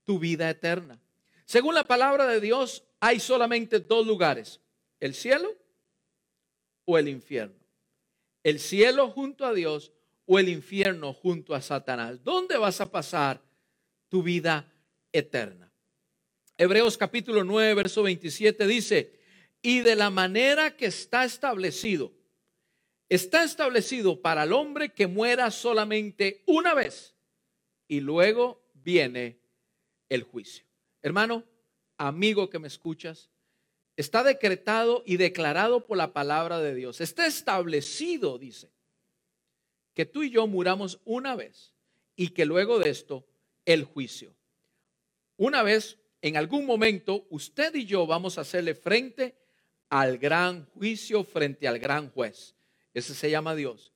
tu 0.05 0.19
vida 0.19 0.51
eterna? 0.51 1.01
Según 1.47 1.75
la 1.75 1.85
palabra 1.85 2.27
de 2.27 2.43
Dios, 2.43 2.85
hay 3.01 3.21
solamente 3.21 3.81
dos 3.81 4.07
lugares, 4.07 4.61
el 5.01 5.15
cielo 5.15 5.57
o 6.85 6.99
el 6.99 7.09
infierno. 7.09 7.65
El 8.43 8.61
cielo 8.61 9.09
junto 9.09 9.47
a 9.47 9.55
Dios 9.55 9.95
o 10.27 10.39
el 10.39 10.49
infierno 10.49 11.13
junto 11.13 11.55
a 11.55 11.63
Satanás. 11.63 12.23
¿Dónde 12.23 12.59
vas 12.59 12.81
a 12.81 12.91
pasar 12.91 13.41
tu 14.09 14.23
vida 14.23 14.71
eterna? 15.13 15.73
Hebreos 16.59 16.99
capítulo 16.99 17.45
9, 17.45 17.75
verso 17.75 18.03
27 18.03 18.67
dice, 18.67 19.19
y 19.63 19.81
de 19.81 19.95
la 19.95 20.11
manera 20.11 20.77
que 20.77 20.87
está 20.87 21.25
establecido, 21.25 22.13
está 23.09 23.45
establecido 23.45 24.21
para 24.21 24.45
el 24.45 24.53
hombre 24.53 24.93
que 24.93 25.07
muera 25.07 25.51
solamente 25.51 26.43
una 26.47 26.75
vez 26.75 27.15
y 27.89 28.01
luego 28.01 28.65
viene 28.75 29.39
el 30.09 30.23
juicio. 30.23 30.65
Hermano, 31.03 31.45
amigo 31.99 32.51
que 32.51 32.59
me 32.59 32.69
escuchas, 32.69 33.31
está 33.97 34.23
decretado 34.23 35.03
y 35.07 35.17
declarado 35.17 35.87
por 35.87 35.97
la 35.97 36.13
palabra 36.13 36.61
de 36.61 36.75
Dios. 36.75 37.01
Está 37.01 37.27
establecido, 37.27 38.39
dice, 38.39 38.71
que 39.97 40.05
tú 40.05 40.23
y 40.23 40.31
yo 40.31 40.47
muramos 40.47 41.01
una 41.07 41.35
vez 41.35 41.73
y 42.17 42.29
que 42.29 42.45
luego 42.45 42.79
de 42.79 42.91
esto 42.91 43.27
el 43.65 43.85
juicio. 43.85 44.37
Una 45.39 45.63
vez, 45.63 45.99
en 46.21 46.37
algún 46.37 46.67
momento, 46.67 47.27
usted 47.31 47.75
y 47.75 47.87
yo 47.87 48.07
vamos 48.07 48.37
a 48.37 48.43
hacerle 48.43 48.75
frente 48.75 49.35
al 49.89 50.19
gran 50.19 50.67
juicio, 50.67 51.25
frente 51.25 51.67
al 51.67 51.79
gran 51.79 52.11
juez. 52.11 52.55
Ese 52.93 53.15
se 53.15 53.31
llama 53.31 53.55
Dios. 53.55 53.91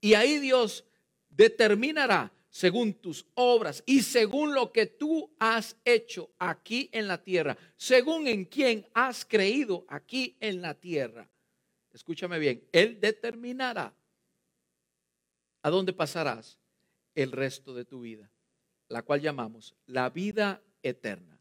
Y 0.00 0.14
ahí 0.14 0.38
Dios 0.38 0.86
determinará 1.28 2.32
según 2.48 2.94
tus 2.94 3.26
obras 3.34 3.82
y 3.84 4.00
según 4.00 4.54
lo 4.54 4.72
que 4.72 4.86
tú 4.86 5.30
has 5.38 5.76
hecho 5.84 6.30
aquí 6.38 6.88
en 6.90 7.06
la 7.06 7.22
tierra, 7.22 7.58
según 7.76 8.28
en 8.28 8.46
quien 8.46 8.86
has 8.94 9.26
creído 9.26 9.84
aquí 9.88 10.38
en 10.40 10.62
la 10.62 10.72
tierra. 10.72 11.28
Escúchame 11.92 12.38
bien, 12.38 12.66
Él 12.72 12.98
determinará 12.98 13.94
a 15.64 15.70
dónde 15.70 15.94
pasarás 15.94 16.58
el 17.14 17.32
resto 17.32 17.72
de 17.74 17.86
tu 17.86 18.02
vida, 18.02 18.30
la 18.88 19.00
cual 19.00 19.22
llamamos 19.22 19.74
la 19.86 20.10
vida 20.10 20.62
eterna. 20.82 21.40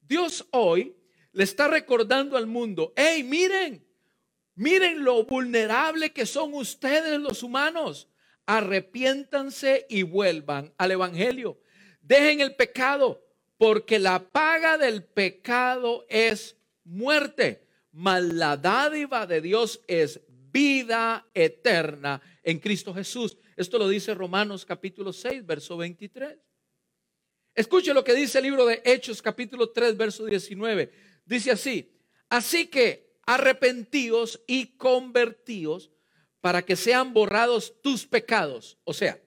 Dios 0.00 0.44
hoy 0.50 0.96
le 1.30 1.44
está 1.44 1.68
recordando 1.68 2.36
al 2.36 2.48
mundo, 2.48 2.92
hey, 2.96 3.22
miren, 3.22 3.86
miren 4.56 5.04
lo 5.04 5.24
vulnerable 5.24 6.12
que 6.12 6.26
son 6.26 6.54
ustedes 6.54 7.20
los 7.20 7.44
humanos 7.44 8.08
arrepiéntanse 8.46 9.86
y 9.88 10.02
vuelvan 10.02 10.74
al 10.76 10.90
Evangelio. 10.90 11.60
Dejen 12.00 12.40
el 12.40 12.56
pecado, 12.56 13.24
porque 13.56 14.00
la 14.00 14.18
paga 14.24 14.76
del 14.76 15.04
pecado 15.04 16.04
es 16.08 16.56
muerte, 16.82 17.64
mas 17.92 18.24
la 18.24 18.56
dádiva 18.56 19.28
de 19.28 19.40
Dios 19.40 19.80
es 19.86 20.20
vida 20.28 21.28
eterna 21.32 22.20
en 22.42 22.58
Cristo 22.58 22.92
Jesús. 22.92 23.38
Esto 23.62 23.78
lo 23.78 23.88
dice 23.88 24.12
Romanos 24.12 24.66
capítulo 24.66 25.12
6, 25.12 25.46
verso 25.46 25.76
23. 25.76 26.36
Escuche 27.54 27.94
lo 27.94 28.02
que 28.02 28.12
dice 28.12 28.38
el 28.38 28.44
libro 28.44 28.66
de 28.66 28.82
Hechos 28.84 29.22
capítulo 29.22 29.70
3, 29.70 29.96
verso 29.96 30.24
19. 30.24 30.92
Dice 31.24 31.52
así, 31.52 31.96
así 32.28 32.66
que 32.66 33.14
arrepentíos 33.24 34.42
y 34.48 34.76
convertíos 34.76 35.92
para 36.40 36.62
que 36.62 36.74
sean 36.74 37.14
borrados 37.14 37.80
tus 37.80 38.04
pecados. 38.04 38.78
O 38.82 38.92
sea, 38.92 39.22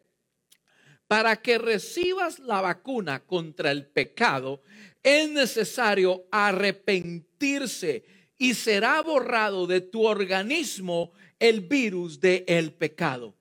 para 1.08 1.42
que 1.42 1.58
recibas 1.58 2.40
la 2.40 2.60
vacuna 2.60 3.26
contra 3.26 3.72
el 3.72 3.88
pecado, 3.88 4.62
es 5.02 5.30
necesario 5.30 6.28
arrepentirse 6.30 8.04
y 8.38 8.54
será 8.54 9.02
borrado 9.02 9.66
de 9.66 9.80
tu 9.80 10.06
organismo 10.06 11.14
el 11.40 11.62
virus 11.62 12.20
del 12.20 12.74
pecado. 12.74 13.34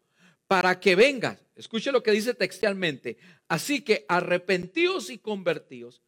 Para 0.54 0.78
que 0.78 0.94
vengas, 0.94 1.44
escuche 1.56 1.90
lo 1.90 2.04
que 2.04 2.12
dice 2.12 2.32
textualmente, 2.32 3.18
así 3.48 3.82
que 3.82 4.04
arrepentíos 4.06 5.10
y 5.10 5.18
convertíos 5.18 6.00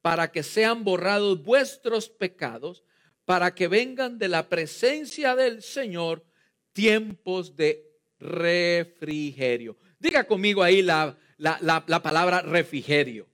para 0.00 0.32
que 0.32 0.42
sean 0.42 0.82
borrados 0.82 1.40
vuestros 1.44 2.08
pecados, 2.08 2.82
para 3.24 3.54
que 3.54 3.68
vengan 3.68 4.18
de 4.18 4.26
la 4.26 4.48
presencia 4.48 5.36
del 5.36 5.62
Señor 5.62 6.26
tiempos 6.72 7.54
de 7.54 7.92
refrigerio. 8.18 9.76
Diga 10.00 10.24
conmigo 10.24 10.64
ahí 10.64 10.82
la, 10.82 11.16
la, 11.38 12.02
palabra 12.02 12.42
refrigerio. 12.42 13.28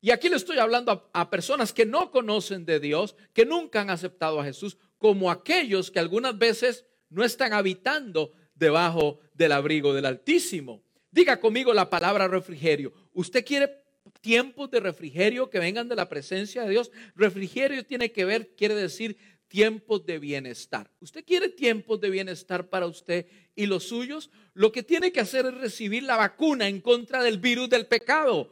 Y 0.00 0.10
aquí 0.10 0.30
le 0.30 0.36
estoy 0.36 0.56
hablando 0.56 1.10
a, 1.12 1.28
personas 1.28 1.74
que 1.74 1.84
no 1.84 2.10
conocen 2.10 2.64
de 2.64 2.80
Dios, 2.80 3.14
que 3.34 3.44
nunca 3.44 3.82
han 3.82 3.90
aceptado 3.90 4.40
a 4.40 4.44
Jesús, 4.44 4.78
como 4.96 5.30
aquellos 5.30 5.90
que 5.90 5.98
algunas 5.98 6.38
veces 6.38 6.86
no 7.10 7.24
están 7.24 7.52
habitando 7.52 8.32
debajo 8.62 9.18
del 9.34 9.52
abrigo 9.52 9.92
del 9.92 10.06
Altísimo. 10.06 10.82
Diga 11.10 11.40
conmigo 11.40 11.74
la 11.74 11.90
palabra 11.90 12.28
refrigerio. 12.28 12.94
¿Usted 13.12 13.44
quiere 13.44 13.82
tiempos 14.20 14.70
de 14.70 14.80
refrigerio 14.80 15.50
que 15.50 15.58
vengan 15.58 15.88
de 15.88 15.96
la 15.96 16.08
presencia 16.08 16.62
de 16.62 16.70
Dios? 16.70 16.90
Refrigerio 17.14 17.84
tiene 17.84 18.12
que 18.12 18.24
ver, 18.24 18.54
quiere 18.56 18.74
decir 18.74 19.18
tiempos 19.48 20.06
de 20.06 20.18
bienestar. 20.18 20.90
¿Usted 21.00 21.24
quiere 21.24 21.50
tiempos 21.50 22.00
de 22.00 22.08
bienestar 22.08 22.70
para 22.70 22.86
usted 22.86 23.26
y 23.54 23.66
los 23.66 23.84
suyos? 23.84 24.30
Lo 24.54 24.72
que 24.72 24.82
tiene 24.82 25.12
que 25.12 25.20
hacer 25.20 25.44
es 25.44 25.54
recibir 25.54 26.04
la 26.04 26.16
vacuna 26.16 26.68
en 26.68 26.80
contra 26.80 27.22
del 27.22 27.38
virus 27.38 27.68
del 27.68 27.86
pecado, 27.86 28.50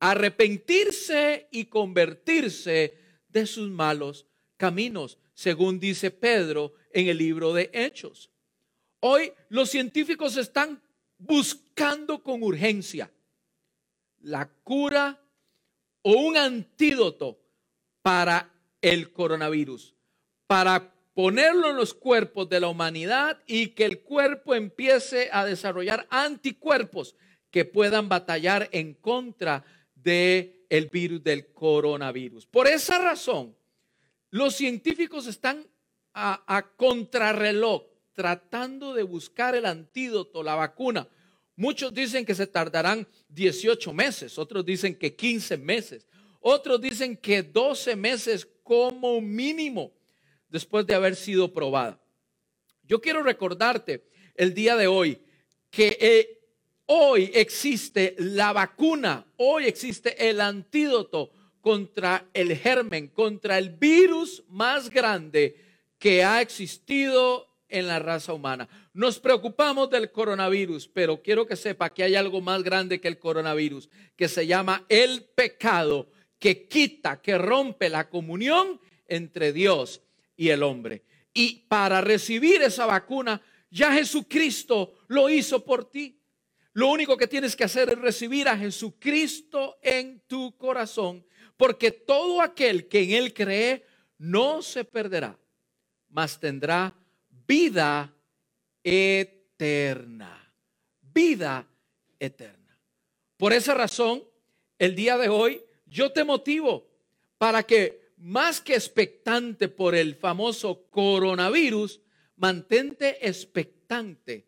arrepentirse 0.00 1.46
y 1.52 1.66
convertirse 1.66 2.94
de 3.28 3.46
sus 3.46 3.70
malos 3.70 4.26
caminos, 4.56 5.18
según 5.34 5.78
dice 5.78 6.10
Pedro 6.10 6.72
en 6.92 7.08
el 7.08 7.18
libro 7.18 7.52
de 7.52 7.70
Hechos. 7.72 8.31
Hoy 9.04 9.32
los 9.48 9.68
científicos 9.68 10.36
están 10.36 10.80
buscando 11.18 12.22
con 12.22 12.40
urgencia 12.44 13.10
la 14.20 14.48
cura 14.62 15.20
o 16.02 16.12
un 16.12 16.36
antídoto 16.36 17.40
para 18.00 18.48
el 18.80 19.12
coronavirus 19.12 19.96
para 20.46 20.94
ponerlo 21.14 21.70
en 21.70 21.76
los 21.78 21.94
cuerpos 21.94 22.48
de 22.48 22.60
la 22.60 22.68
humanidad 22.68 23.42
y 23.48 23.68
que 23.68 23.86
el 23.86 24.02
cuerpo 24.02 24.54
empiece 24.54 25.30
a 25.32 25.44
desarrollar 25.44 26.06
anticuerpos 26.08 27.16
que 27.50 27.64
puedan 27.64 28.08
batallar 28.08 28.68
en 28.70 28.94
contra 28.94 29.64
del 29.96 30.64
el 30.70 30.86
virus 30.86 31.24
del 31.24 31.52
coronavirus. 31.52 32.46
Por 32.46 32.68
esa 32.68 32.98
razón, 32.98 33.56
los 34.30 34.54
científicos 34.54 35.26
están 35.26 35.66
a, 36.14 36.44
a 36.46 36.62
contrarreloj 36.76 37.91
tratando 38.14 38.94
de 38.94 39.02
buscar 39.02 39.54
el 39.54 39.66
antídoto, 39.66 40.42
la 40.42 40.54
vacuna. 40.54 41.08
Muchos 41.56 41.92
dicen 41.92 42.24
que 42.24 42.34
se 42.34 42.46
tardarán 42.46 43.06
18 43.28 43.92
meses, 43.92 44.38
otros 44.38 44.64
dicen 44.64 44.94
que 44.94 45.14
15 45.14 45.56
meses, 45.58 46.08
otros 46.40 46.80
dicen 46.80 47.16
que 47.16 47.42
12 47.42 47.96
meses 47.96 48.48
como 48.62 49.20
mínimo 49.20 49.92
después 50.48 50.86
de 50.86 50.94
haber 50.94 51.16
sido 51.16 51.52
probada. 51.52 52.00
Yo 52.84 53.00
quiero 53.00 53.22
recordarte 53.22 54.04
el 54.34 54.54
día 54.54 54.76
de 54.76 54.86
hoy 54.86 55.18
que 55.70 55.96
eh, 56.00 56.40
hoy 56.86 57.30
existe 57.34 58.14
la 58.18 58.52
vacuna, 58.52 59.26
hoy 59.36 59.66
existe 59.66 60.28
el 60.28 60.40
antídoto 60.40 61.30
contra 61.60 62.28
el 62.34 62.56
germen, 62.56 63.08
contra 63.08 63.56
el 63.56 63.70
virus 63.70 64.42
más 64.48 64.90
grande 64.90 65.56
que 65.98 66.24
ha 66.24 66.40
existido 66.40 67.51
en 67.72 67.88
la 67.88 67.98
raza 67.98 68.32
humana. 68.32 68.68
Nos 68.92 69.18
preocupamos 69.18 69.90
del 69.90 70.12
coronavirus, 70.12 70.86
pero 70.88 71.22
quiero 71.22 71.46
que 71.46 71.56
sepa 71.56 71.90
que 71.90 72.04
hay 72.04 72.14
algo 72.14 72.40
más 72.40 72.62
grande 72.62 73.00
que 73.00 73.08
el 73.08 73.18
coronavirus, 73.18 73.88
que 74.14 74.28
se 74.28 74.46
llama 74.46 74.84
el 74.88 75.24
pecado, 75.34 76.10
que 76.38 76.68
quita, 76.68 77.20
que 77.20 77.38
rompe 77.38 77.88
la 77.88 78.08
comunión 78.08 78.80
entre 79.08 79.52
Dios 79.52 80.02
y 80.36 80.50
el 80.50 80.62
hombre. 80.62 81.02
Y 81.32 81.64
para 81.68 82.00
recibir 82.00 82.62
esa 82.62 82.84
vacuna, 82.84 83.40
ya 83.70 83.92
Jesucristo 83.92 84.94
lo 85.08 85.30
hizo 85.30 85.64
por 85.64 85.90
ti. 85.90 86.20
Lo 86.74 86.88
único 86.88 87.16
que 87.16 87.26
tienes 87.26 87.56
que 87.56 87.64
hacer 87.64 87.88
es 87.88 87.98
recibir 87.98 88.48
a 88.48 88.56
Jesucristo 88.56 89.78
en 89.82 90.20
tu 90.26 90.56
corazón, 90.56 91.24
porque 91.56 91.90
todo 91.90 92.42
aquel 92.42 92.88
que 92.88 93.02
en 93.02 93.10
Él 93.12 93.34
cree 93.34 93.84
no 94.18 94.62
se 94.62 94.84
perderá, 94.84 95.38
mas 96.08 96.38
tendrá 96.38 96.94
vida 97.46 98.14
eterna. 98.82 100.52
Vida 101.00 101.66
eterna. 102.18 102.78
Por 103.36 103.52
esa 103.52 103.74
razón, 103.74 104.24
el 104.78 104.94
día 104.94 105.18
de 105.18 105.28
hoy 105.28 105.62
yo 105.86 106.12
te 106.12 106.24
motivo 106.24 106.88
para 107.38 107.62
que 107.64 108.12
más 108.16 108.60
que 108.60 108.74
expectante 108.74 109.68
por 109.68 109.94
el 109.94 110.14
famoso 110.14 110.86
coronavirus, 110.90 112.00
mantente 112.36 113.26
expectante, 113.26 114.46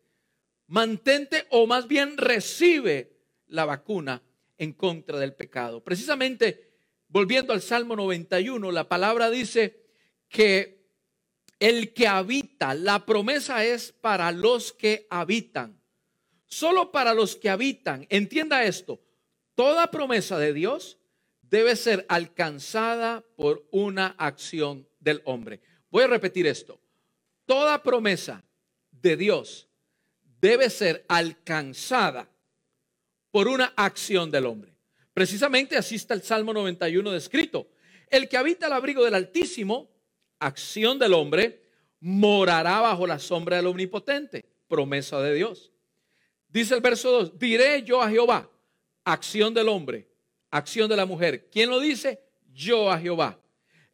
mantente 0.69 1.47
o 1.51 1.67
más 1.67 1.89
bien 1.89 2.17
recibe 2.17 3.17
la 3.49 3.65
vacuna 3.65 4.23
en 4.59 4.73
contra 4.73 5.19
del 5.19 5.35
pecado. 5.35 5.83
Precisamente, 5.83 6.73
volviendo 7.09 7.53
al 7.53 7.63
Salmo 7.63 7.97
91, 7.97 8.71
la 8.71 8.89
palabra 8.89 9.29
dice 9.29 9.83
que 10.29 10.84
el 11.65 11.95
que 11.95 12.07
habita, 12.07 12.75
la 12.75 13.07
promesa 13.07 13.65
es 13.65 13.91
para 13.91 14.31
los 14.33 14.71
que 14.75 15.07
habitan. 15.09 15.81
Solo 16.45 16.93
para 16.93 17.15
los 17.15 17.37
que 17.37 17.49
habitan. 17.49 18.07
Entienda 18.11 18.65
esto. 18.65 19.01
Toda 19.55 19.91
promesa 19.91 20.39
de 20.39 20.53
Dios 20.53 20.99
debe 21.41 21.75
ser 21.77 22.05
alcanzada 22.11 23.25
por 23.35 23.67
una 23.71 24.09
acción 24.19 24.87
del 25.01 25.23
hombre. 25.25 25.63
Voy 25.91 26.05
a 26.05 26.09
repetir 26.09 26.47
esto. 26.47 26.79
Toda 27.47 27.83
promesa 27.83 28.45
de 28.91 29.17
Dios 29.17 29.67
debe 30.43 30.69
ser 30.69 31.07
alcanzada 31.09 32.29
por 33.31 33.49
una 33.49 33.73
acción 33.75 34.31
del 34.31 34.45
hombre. 34.45 34.77
Precisamente 35.15 35.79
así 35.79 35.95
está 35.95 36.13
el 36.13 36.23
Salmo 36.23 36.53
91 36.53 37.11
descrito. 37.11 37.71
El 38.11 38.29
que 38.29 38.37
habita 38.37 38.67
el 38.67 38.75
abrigo 38.75 39.03
del 39.03 39.15
Altísimo, 39.15 39.94
acción 40.47 40.99
del 40.99 41.15
hombre, 41.15 41.63
morará 42.01 42.81
bajo 42.81 43.07
la 43.07 43.19
sombra 43.19 43.57
del 43.57 43.67
Omnipotente, 43.67 44.45
promesa 44.69 45.21
de 45.21 45.35
Dios. 45.35 45.73
Dice 46.49 46.75
el 46.75 46.81
verso 46.81 47.11
2, 47.11 47.39
diré 47.39 47.83
yo 47.83 48.03
a 48.03 48.11
Jehová, 48.11 48.51
acción 49.05 49.55
del 49.55 49.69
hombre, 49.69 50.09
acción 50.51 50.89
de 50.89 50.97
la 50.97 51.07
mujer. 51.07 51.49
¿Quién 51.51 51.71
lo 51.71 51.81
dice? 51.81 52.21
Yo 52.53 52.91
a 52.91 52.99
Jehová. 52.99 53.41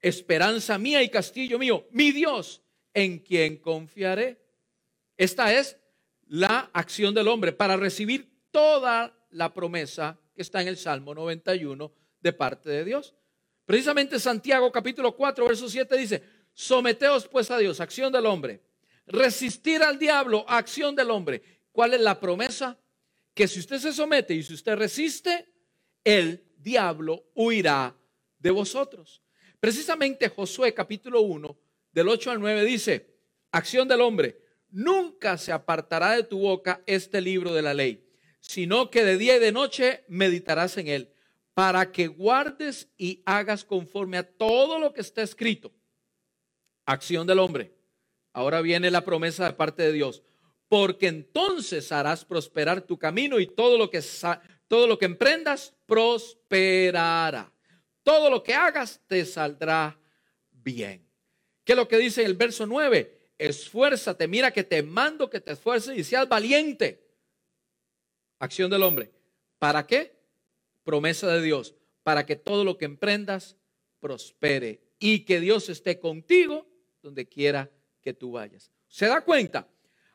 Esperanza 0.01 0.77
mía 0.79 1.03
y 1.03 1.09
castillo 1.09 1.59
mío, 1.59 1.87
mi 1.91 2.11
Dios, 2.11 2.63
en 2.93 3.19
quien 3.19 3.57
confiaré. 3.57 4.43
Esta 5.17 5.55
es 5.55 5.77
la 6.27 6.71
acción 6.73 7.15
del 7.15 7.29
hombre 7.29 7.53
para 7.53 7.77
recibir 7.77 8.31
toda 8.51 9.15
la 9.31 9.55
promesa 9.55 10.19
que 10.35 10.43
está 10.43 10.61
en 10.61 10.69
el 10.69 10.77
Salmo 10.77 11.15
91 11.15 11.93
de 12.21 12.33
parte 12.33 12.71
de 12.71 12.85
Dios. 12.85 13.15
Precisamente 13.65 14.19
Santiago 14.19 14.73
capítulo 14.73 15.15
4, 15.15 15.47
verso 15.47 15.69
7 15.69 15.97
dice, 15.97 16.23
someteos 16.61 17.27
pues 17.27 17.51
a 17.51 17.57
Dios, 17.57 17.81
acción 17.81 18.13
del 18.13 18.27
hombre. 18.27 18.61
Resistir 19.07 19.83
al 19.83 19.99
diablo, 19.99 20.45
acción 20.47 20.95
del 20.95 21.11
hombre. 21.11 21.43
¿Cuál 21.73 21.95
es 21.95 22.01
la 22.03 22.21
promesa? 22.21 22.79
Que 23.33 23.49
si 23.49 23.61
usted 23.61 23.79
se 23.79 23.95
somete 23.95 24.35
y 24.35 24.43
si 24.43 24.53
usted 24.53 24.77
resiste, 24.77 25.49
el 26.05 26.45
diablo 26.59 27.25
huirá 27.35 27.97
de 28.39 28.51
vosotros. 28.51 29.23
Precisamente 29.59 30.29
Josué 30.29 30.75
capítulo 30.75 31.23
1, 31.23 31.59
del 31.93 32.09
8 32.09 32.31
al 32.31 32.41
9 32.41 32.65
dice, 32.65 33.15
acción 33.53 33.89
del 33.89 34.03
hombre, 34.03 34.39
nunca 34.71 35.39
se 35.39 35.53
apartará 35.53 36.13
de 36.13 36.25
tu 36.25 36.41
boca 36.41 36.83
este 36.87 37.23
libro 37.23 37.55
de 37.55 37.63
la 37.63 37.73
ley, 37.73 38.07
sino 38.41 38.91
que 38.91 39.03
de 39.05 39.17
día 39.17 39.37
y 39.37 39.41
de 39.41 39.53
noche 39.53 40.05
meditarás 40.09 40.77
en 40.77 40.89
él, 40.89 41.13
para 41.55 41.91
que 41.91 42.07
guardes 42.07 42.89
y 42.99 43.23
hagas 43.25 43.65
conforme 43.65 44.19
a 44.19 44.29
todo 44.29 44.79
lo 44.79 44.93
que 44.93 45.01
está 45.01 45.23
escrito. 45.23 45.73
Acción 46.91 47.25
del 47.25 47.39
hombre. 47.39 47.73
Ahora 48.33 48.61
viene 48.63 48.91
la 48.91 49.05
promesa 49.05 49.45
de 49.45 49.53
parte 49.53 49.85
de 49.85 49.93
Dios, 49.93 50.25
porque 50.69 51.07
entonces 51.07 51.93
harás 51.93 52.25
prosperar 52.25 52.81
tu 52.81 52.99
camino 52.99 53.39
y 53.39 53.47
todo 53.47 53.79
lo 53.79 53.89
que 53.89 54.03
todo 54.67 54.89
lo 54.89 54.99
que 54.99 55.05
emprendas 55.05 55.73
prosperará. 55.87 57.53
Todo 58.03 58.29
lo 58.29 58.43
que 58.43 58.55
hagas 58.55 59.01
te 59.07 59.25
saldrá 59.25 60.01
bien. 60.51 61.07
¿Qué 61.63 61.75
es 61.75 61.77
lo 61.77 61.87
que 61.87 61.97
dice 61.97 62.25
el 62.25 62.35
verso 62.35 62.67
9? 62.67 63.35
Esfuérzate, 63.39 64.27
mira 64.27 64.51
que 64.51 64.65
te 64.65 64.83
mando 64.83 65.31
que 65.31 65.41
te 65.41 65.53
esfuerces 65.53 65.97
y 65.97 66.03
seas 66.03 66.29
valiente. 66.29 67.07
Acción 68.41 68.69
del 68.69 68.83
hombre. 68.83 69.13
¿Para 69.61 69.87
qué? 69.87 70.19
Promesa 70.83 71.29
de 71.29 71.41
Dios. 71.41 71.77
Para 72.03 72.27
que 72.27 72.35
todo 72.35 72.65
lo 72.65 72.77
que 72.77 72.87
emprendas 72.87 73.57
prospere 74.01 74.83
y 74.99 75.21
que 75.21 75.39
Dios 75.39 75.69
esté 75.69 76.01
contigo 76.01 76.70
donde 77.03 77.29
quiera 77.29 77.71
que 78.01 78.13
tú 78.13 78.33
vayas. 78.33 78.71
¿Se 78.89 79.07
da 79.07 79.21
cuenta? 79.21 79.69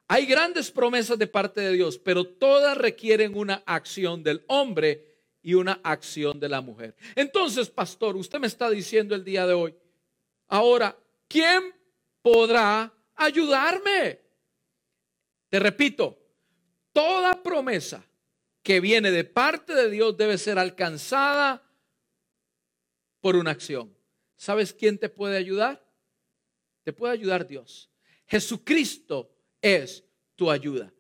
Hay 0.08 0.26
grandes 0.26 0.70
promesas 0.70 1.18
de 1.18 1.28
parte 1.28 1.62
de 1.62 1.74
Dios, 1.74 1.98
pero 1.98 2.26
todas 2.26 2.78
requieren 2.78 3.36
una 3.36 3.64
acción 3.66 4.24
del 4.24 4.44
hombre 4.48 5.16
y 5.42 5.54
una 5.54 5.80
acción 5.84 6.40
de 6.40 6.50
la 6.50 6.62
mujer. 6.62 6.96
Entonces, 7.16 7.70
pastor, 7.70 8.16
usted 8.16 8.40
me 8.40 8.48
está 8.48 8.70
diciendo 8.70 9.16
el 9.16 9.24
día 9.24 9.46
de 9.48 9.54
hoy, 9.54 9.76
ahora, 10.48 10.98
¿quién 11.28 11.74
podrá 12.22 12.94
ayudarme? 13.16 14.22
Te 15.50 15.60
repito, 15.60 16.20
toda 16.92 17.44
promesa 17.44 18.04
que 18.64 18.80
viene 18.80 19.12
de 19.12 19.24
parte 19.24 19.76
de 19.76 19.92
Dios 19.92 20.18
debe 20.18 20.40
ser 20.40 20.58
alcanzada 20.58 21.64
por 23.22 23.36
una 23.36 23.52
acción. 23.52 23.96
¿Sabes 24.36 24.74
quién 24.74 24.98
te 24.98 25.10
puede 25.10 25.38
ayudar? 25.38 25.85
Te 26.86 26.94
puede 26.94 27.14
ayudar 27.14 27.48
Dios. 27.48 27.90
Jesucristo 28.28 29.32
es 29.60 30.06
tu 30.36 30.52
ayuda. 30.52 30.94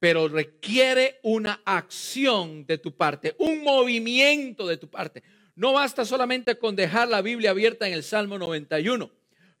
Pero 0.00 0.26
requiere 0.26 1.20
una 1.22 1.62
acción 1.64 2.66
de 2.66 2.78
tu 2.78 2.96
parte, 2.96 3.34
un 3.38 3.62
movimiento 3.62 4.66
de 4.66 4.76
tu 4.76 4.90
parte. 4.90 5.22
No 5.54 5.72
basta 5.72 6.04
solamente 6.04 6.58
con 6.58 6.74
dejar 6.74 7.08
la 7.08 7.22
Biblia 7.22 7.50
abierta 7.50 7.86
en 7.86 7.94
el 7.94 8.02
Salmo 8.02 8.38
91. 8.38 9.08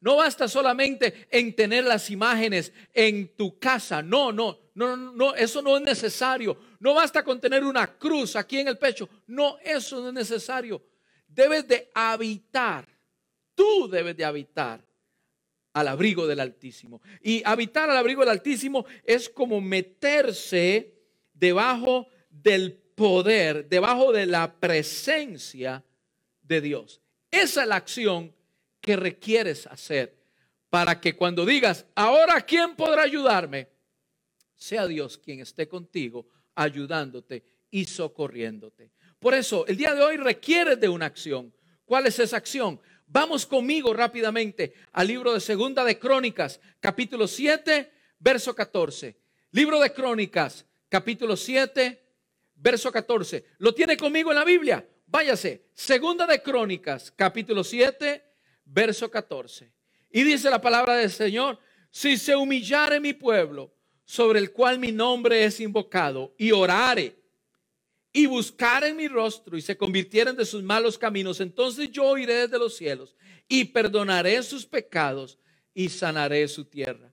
No 0.00 0.16
basta 0.16 0.48
solamente 0.48 1.28
en 1.30 1.54
tener 1.54 1.84
las 1.84 2.10
imágenes 2.10 2.72
en 2.92 3.36
tu 3.36 3.60
casa. 3.60 4.02
No, 4.02 4.32
no, 4.32 4.58
no, 4.74 4.96
no, 4.96 5.34
eso 5.36 5.62
no 5.62 5.76
es 5.76 5.82
necesario. 5.84 6.58
No 6.80 6.94
basta 6.94 7.22
con 7.22 7.40
tener 7.40 7.62
una 7.62 7.96
cruz 7.96 8.34
aquí 8.34 8.58
en 8.58 8.68
el 8.68 8.78
pecho. 8.78 9.08
No, 9.28 9.56
eso 9.60 10.00
no 10.00 10.08
es 10.08 10.14
necesario. 10.14 10.84
Debes 11.28 11.68
de 11.68 11.90
habitar. 11.94 12.88
Tú 13.54 13.88
debes 13.88 14.16
de 14.16 14.24
habitar 14.24 14.87
al 15.80 15.88
abrigo 15.88 16.26
del 16.26 16.40
Altísimo. 16.40 17.00
Y 17.22 17.42
habitar 17.44 17.88
al 17.90 17.96
abrigo 17.96 18.20
del 18.20 18.30
Altísimo 18.30 18.86
es 19.04 19.28
como 19.28 19.60
meterse 19.60 20.94
debajo 21.34 22.08
del 22.30 22.72
poder, 22.72 23.68
debajo 23.68 24.12
de 24.12 24.26
la 24.26 24.54
presencia 24.54 25.84
de 26.42 26.60
Dios. 26.60 27.00
Esa 27.30 27.62
es 27.62 27.68
la 27.68 27.76
acción 27.76 28.34
que 28.80 28.96
requieres 28.96 29.66
hacer 29.66 30.18
para 30.70 31.00
que 31.00 31.16
cuando 31.16 31.46
digas, 31.46 31.86
ahora 31.94 32.40
¿quién 32.42 32.74
podrá 32.76 33.02
ayudarme? 33.02 33.68
Sea 34.54 34.86
Dios 34.86 35.18
quien 35.18 35.40
esté 35.40 35.68
contigo, 35.68 36.26
ayudándote 36.54 37.44
y 37.70 37.84
socorriéndote. 37.84 38.90
Por 39.18 39.34
eso, 39.34 39.66
el 39.66 39.76
día 39.76 39.94
de 39.94 40.02
hoy 40.02 40.16
requiere 40.16 40.76
de 40.76 40.88
una 40.88 41.06
acción. 41.06 41.52
¿Cuál 41.84 42.06
es 42.06 42.18
esa 42.18 42.36
acción? 42.36 42.80
Vamos 43.10 43.46
conmigo 43.46 43.94
rápidamente 43.94 44.74
al 44.92 45.06
libro 45.06 45.32
de 45.32 45.40
Segunda 45.40 45.82
de 45.82 45.98
Crónicas, 45.98 46.60
capítulo 46.78 47.26
7, 47.26 47.90
verso 48.18 48.54
14. 48.54 49.16
Libro 49.52 49.80
de 49.80 49.94
Crónicas, 49.94 50.66
capítulo 50.90 51.34
7, 51.34 52.04
verso 52.56 52.92
14. 52.92 53.46
¿Lo 53.58 53.72
tiene 53.72 53.96
conmigo 53.96 54.30
en 54.30 54.36
la 54.36 54.44
Biblia? 54.44 54.86
Váyase. 55.06 55.68
Segunda 55.72 56.26
de 56.26 56.42
Crónicas, 56.42 57.10
capítulo 57.10 57.64
7, 57.64 58.22
verso 58.66 59.10
14. 59.10 59.72
Y 60.10 60.22
dice 60.22 60.50
la 60.50 60.60
palabra 60.60 60.96
del 60.96 61.10
Señor, 61.10 61.58
si 61.90 62.18
se 62.18 62.36
humillare 62.36 63.00
mi 63.00 63.14
pueblo, 63.14 63.74
sobre 64.04 64.38
el 64.38 64.52
cual 64.52 64.78
mi 64.78 64.92
nombre 64.92 65.44
es 65.44 65.60
invocado, 65.60 66.34
y 66.36 66.52
orare 66.52 67.17
y 68.12 68.26
buscaren 68.26 68.96
mi 68.96 69.08
rostro 69.08 69.56
y 69.56 69.62
se 69.62 69.76
convirtieren 69.76 70.36
de 70.36 70.44
sus 70.44 70.62
malos 70.62 70.98
caminos, 70.98 71.40
entonces 71.40 71.90
yo 71.90 72.16
iré 72.16 72.34
desde 72.34 72.58
los 72.58 72.76
cielos 72.76 73.14
y 73.46 73.64
perdonaré 73.66 74.42
sus 74.42 74.66
pecados 74.66 75.38
y 75.74 75.88
sanaré 75.88 76.48
su 76.48 76.64
tierra. 76.64 77.12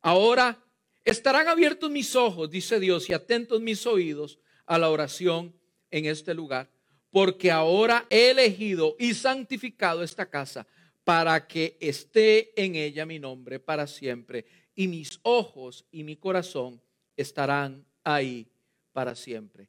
Ahora 0.00 0.64
estarán 1.04 1.48
abiertos 1.48 1.90
mis 1.90 2.16
ojos, 2.16 2.50
dice 2.50 2.80
Dios, 2.80 3.08
y 3.08 3.14
atentos 3.14 3.60
mis 3.60 3.86
oídos 3.86 4.38
a 4.66 4.78
la 4.78 4.90
oración 4.90 5.54
en 5.90 6.06
este 6.06 6.34
lugar, 6.34 6.70
porque 7.10 7.50
ahora 7.50 8.06
he 8.08 8.30
elegido 8.30 8.96
y 8.98 9.14
santificado 9.14 10.02
esta 10.02 10.28
casa 10.28 10.66
para 11.04 11.46
que 11.46 11.76
esté 11.80 12.52
en 12.60 12.74
ella 12.74 13.04
mi 13.04 13.18
nombre 13.18 13.60
para 13.60 13.86
siempre, 13.86 14.46
y 14.74 14.88
mis 14.88 15.20
ojos 15.22 15.84
y 15.90 16.04
mi 16.04 16.16
corazón 16.16 16.80
estarán 17.16 17.84
ahí 18.02 18.48
para 18.92 19.14
siempre 19.14 19.68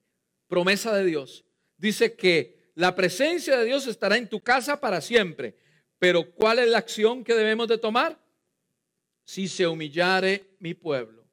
promesa 0.53 0.95
de 0.95 1.03
Dios. 1.03 1.43
Dice 1.77 2.15
que 2.15 2.69
la 2.75 2.93
presencia 2.93 3.57
de 3.57 3.65
Dios 3.65 3.87
estará 3.87 4.17
en 4.17 4.29
tu 4.29 4.39
casa 4.39 4.79
para 4.79 5.01
siempre. 5.01 5.57
Pero 5.97 6.31
¿cuál 6.35 6.59
es 6.59 6.67
la 6.67 6.77
acción 6.77 7.23
que 7.23 7.33
debemos 7.33 7.67
de 7.67 7.79
tomar? 7.79 8.19
Si 9.23 9.47
se 9.47 9.65
humillare 9.65 10.55
mi 10.59 10.75
pueblo. 10.75 11.25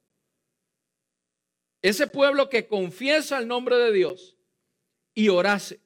Ese 1.83 2.07
pueblo 2.07 2.49
que 2.49 2.65
confiesa 2.65 3.37
el 3.37 3.47
nombre 3.47 3.75
de 3.75 3.91
Dios 3.91 4.37
y 5.13 5.29
orase. 5.29 5.79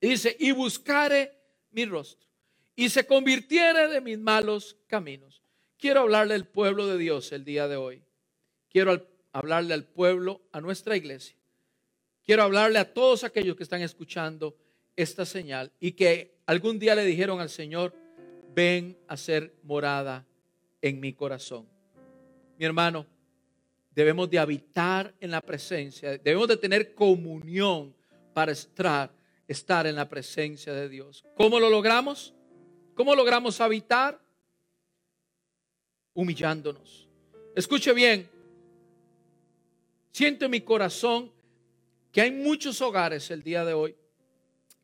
Dice, 0.00 0.36
y 0.38 0.52
buscare 0.52 1.36
mi 1.72 1.86
rostro. 1.86 2.28
Y 2.76 2.88
se 2.88 3.04
convirtiere 3.04 3.88
de 3.88 4.00
mis 4.00 4.18
malos 4.20 4.76
caminos. 4.86 5.42
Quiero 5.76 6.02
hablarle 6.02 6.34
al 6.34 6.46
pueblo 6.46 6.86
de 6.86 6.98
Dios 6.98 7.32
el 7.32 7.44
día 7.44 7.66
de 7.66 7.74
hoy. 7.74 8.04
Quiero 8.70 9.08
hablarle 9.32 9.74
al 9.74 9.86
pueblo, 9.88 10.40
a 10.52 10.60
nuestra 10.60 10.96
iglesia 10.96 11.36
quiero 12.24 12.42
hablarle 12.42 12.78
a 12.78 12.92
todos 12.92 13.24
aquellos 13.24 13.56
que 13.56 13.62
están 13.62 13.82
escuchando 13.82 14.56
esta 14.96 15.24
señal 15.24 15.72
y 15.78 15.92
que 15.92 16.38
algún 16.46 16.78
día 16.78 16.94
le 16.94 17.04
dijeron 17.04 17.40
al 17.40 17.50
Señor, 17.50 17.94
ven 18.54 18.98
a 19.08 19.16
ser 19.16 19.54
morada 19.62 20.26
en 20.80 21.00
mi 21.00 21.12
corazón. 21.12 21.66
Mi 22.58 22.64
hermano, 22.64 23.06
debemos 23.94 24.30
de 24.30 24.38
habitar 24.38 25.14
en 25.20 25.30
la 25.30 25.40
presencia, 25.40 26.18
debemos 26.18 26.48
de 26.48 26.56
tener 26.56 26.94
comunión 26.94 27.94
para 28.32 28.52
estar, 28.52 29.12
estar 29.46 29.86
en 29.86 29.96
la 29.96 30.08
presencia 30.08 30.72
de 30.72 30.88
Dios. 30.88 31.24
¿Cómo 31.36 31.58
lo 31.60 31.68
logramos? 31.68 32.34
¿Cómo 32.94 33.14
logramos 33.14 33.60
habitar? 33.60 34.20
Humillándonos. 36.12 37.08
Escuche 37.56 37.92
bien, 37.92 38.28
siento 40.12 40.44
en 40.44 40.50
mi 40.52 40.60
corazón 40.60 41.32
que 42.14 42.20
hay 42.20 42.30
muchos 42.30 42.80
hogares 42.80 43.28
el 43.32 43.42
día 43.42 43.64
de 43.64 43.74
hoy 43.74 43.96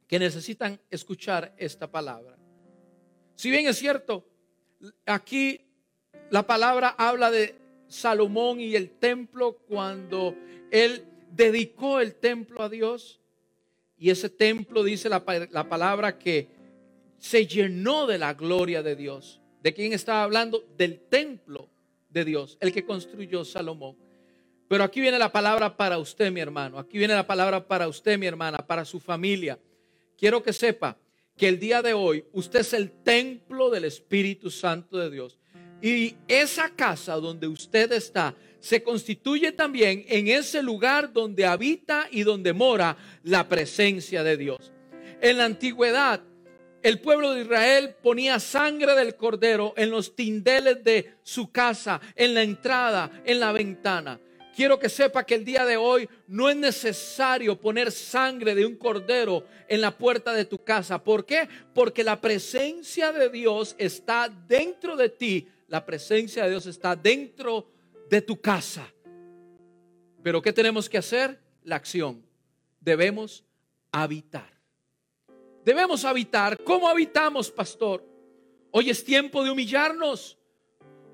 que 0.08 0.18
necesitan 0.18 0.80
escuchar 0.90 1.54
esta 1.56 1.88
palabra. 1.88 2.36
Si 3.36 3.52
bien 3.52 3.68
es 3.68 3.78
cierto, 3.78 4.26
aquí 5.06 5.60
la 6.30 6.44
palabra 6.44 6.88
habla 6.98 7.30
de 7.30 7.54
Salomón 7.86 8.60
y 8.60 8.74
el 8.74 8.90
templo 8.90 9.58
cuando 9.58 10.34
él 10.72 11.04
dedicó 11.30 12.00
el 12.00 12.16
templo 12.16 12.64
a 12.64 12.68
Dios. 12.68 13.20
Y 13.96 14.10
ese 14.10 14.28
templo 14.28 14.82
dice 14.82 15.08
la, 15.08 15.24
palabra 15.24 16.18
que 16.18 16.48
se 17.16 17.46
llenó 17.46 18.08
de 18.08 18.18
la 18.18 18.34
gloria 18.34 18.82
de 18.82 18.96
Dios. 18.96 19.40
¿De 19.62 19.72
quién 19.72 19.92
estaba 19.92 20.24
hablando? 20.24 20.64
Del 20.76 20.98
templo 20.98 21.68
de 22.08 22.24
Dios, 22.24 22.58
el 22.60 22.72
que 22.72 22.84
construyó 22.84 23.44
Salomón. 23.44 24.09
Pero 24.70 24.84
aquí 24.84 25.00
viene 25.00 25.18
la 25.18 25.32
palabra 25.32 25.76
para 25.76 25.98
usted, 25.98 26.30
mi 26.30 26.38
hermano. 26.38 26.78
Aquí 26.78 26.96
viene 26.96 27.12
la 27.12 27.26
palabra 27.26 27.66
para 27.66 27.88
usted, 27.88 28.16
mi 28.16 28.26
hermana, 28.26 28.58
para 28.58 28.84
su 28.84 29.00
familia. 29.00 29.58
Quiero 30.16 30.44
que 30.44 30.52
sepa 30.52 30.96
que 31.36 31.48
el 31.48 31.58
día 31.58 31.82
de 31.82 31.92
hoy 31.92 32.24
usted 32.30 32.60
es 32.60 32.72
el 32.74 32.92
templo 33.02 33.68
del 33.68 33.84
Espíritu 33.84 34.48
Santo 34.48 34.96
de 34.96 35.10
Dios. 35.10 35.40
Y 35.82 36.14
esa 36.28 36.68
casa 36.68 37.16
donde 37.16 37.48
usted 37.48 37.90
está 37.90 38.36
se 38.60 38.80
constituye 38.84 39.50
también 39.50 40.04
en 40.06 40.28
ese 40.28 40.62
lugar 40.62 41.12
donde 41.12 41.46
habita 41.46 42.06
y 42.08 42.22
donde 42.22 42.52
mora 42.52 42.96
la 43.24 43.48
presencia 43.48 44.22
de 44.22 44.36
Dios. 44.36 44.70
En 45.20 45.38
la 45.38 45.46
antigüedad, 45.46 46.22
el 46.84 47.00
pueblo 47.00 47.32
de 47.32 47.42
Israel 47.42 47.96
ponía 48.00 48.38
sangre 48.38 48.94
del 48.94 49.16
cordero 49.16 49.74
en 49.76 49.90
los 49.90 50.14
tindeles 50.14 50.84
de 50.84 51.14
su 51.24 51.50
casa, 51.50 52.00
en 52.14 52.34
la 52.34 52.44
entrada, 52.44 53.10
en 53.24 53.40
la 53.40 53.50
ventana. 53.50 54.20
Quiero 54.54 54.78
que 54.78 54.88
sepa 54.88 55.24
que 55.24 55.34
el 55.36 55.44
día 55.44 55.64
de 55.64 55.76
hoy 55.76 56.08
no 56.26 56.50
es 56.50 56.56
necesario 56.56 57.58
poner 57.58 57.92
sangre 57.92 58.54
de 58.54 58.66
un 58.66 58.76
cordero 58.76 59.44
en 59.68 59.80
la 59.80 59.96
puerta 59.96 60.32
de 60.32 60.44
tu 60.44 60.62
casa. 60.62 61.02
¿Por 61.02 61.24
qué? 61.24 61.48
Porque 61.74 62.04
la 62.04 62.20
presencia 62.20 63.12
de 63.12 63.30
Dios 63.30 63.74
está 63.78 64.28
dentro 64.28 64.96
de 64.96 65.08
ti 65.08 65.48
la 65.70 65.86
presencia 65.86 66.42
de 66.42 66.50
Dios 66.50 66.66
está 66.66 66.96
dentro 66.96 67.70
de 68.10 68.20
tu 68.20 68.40
casa. 68.40 68.92
Pero 70.20 70.42
¿qué 70.42 70.52
tenemos 70.52 70.88
que 70.88 70.98
hacer? 70.98 71.40
La 71.62 71.76
acción. 71.76 72.26
Debemos 72.80 73.44
habitar. 73.92 74.50
Debemos 75.64 76.04
habitar. 76.04 76.58
¿Cómo 76.64 76.88
habitamos, 76.88 77.52
pastor? 77.52 78.04
Hoy 78.72 78.90
es 78.90 79.04
tiempo 79.04 79.44
de 79.44 79.52
humillarnos. 79.52 80.36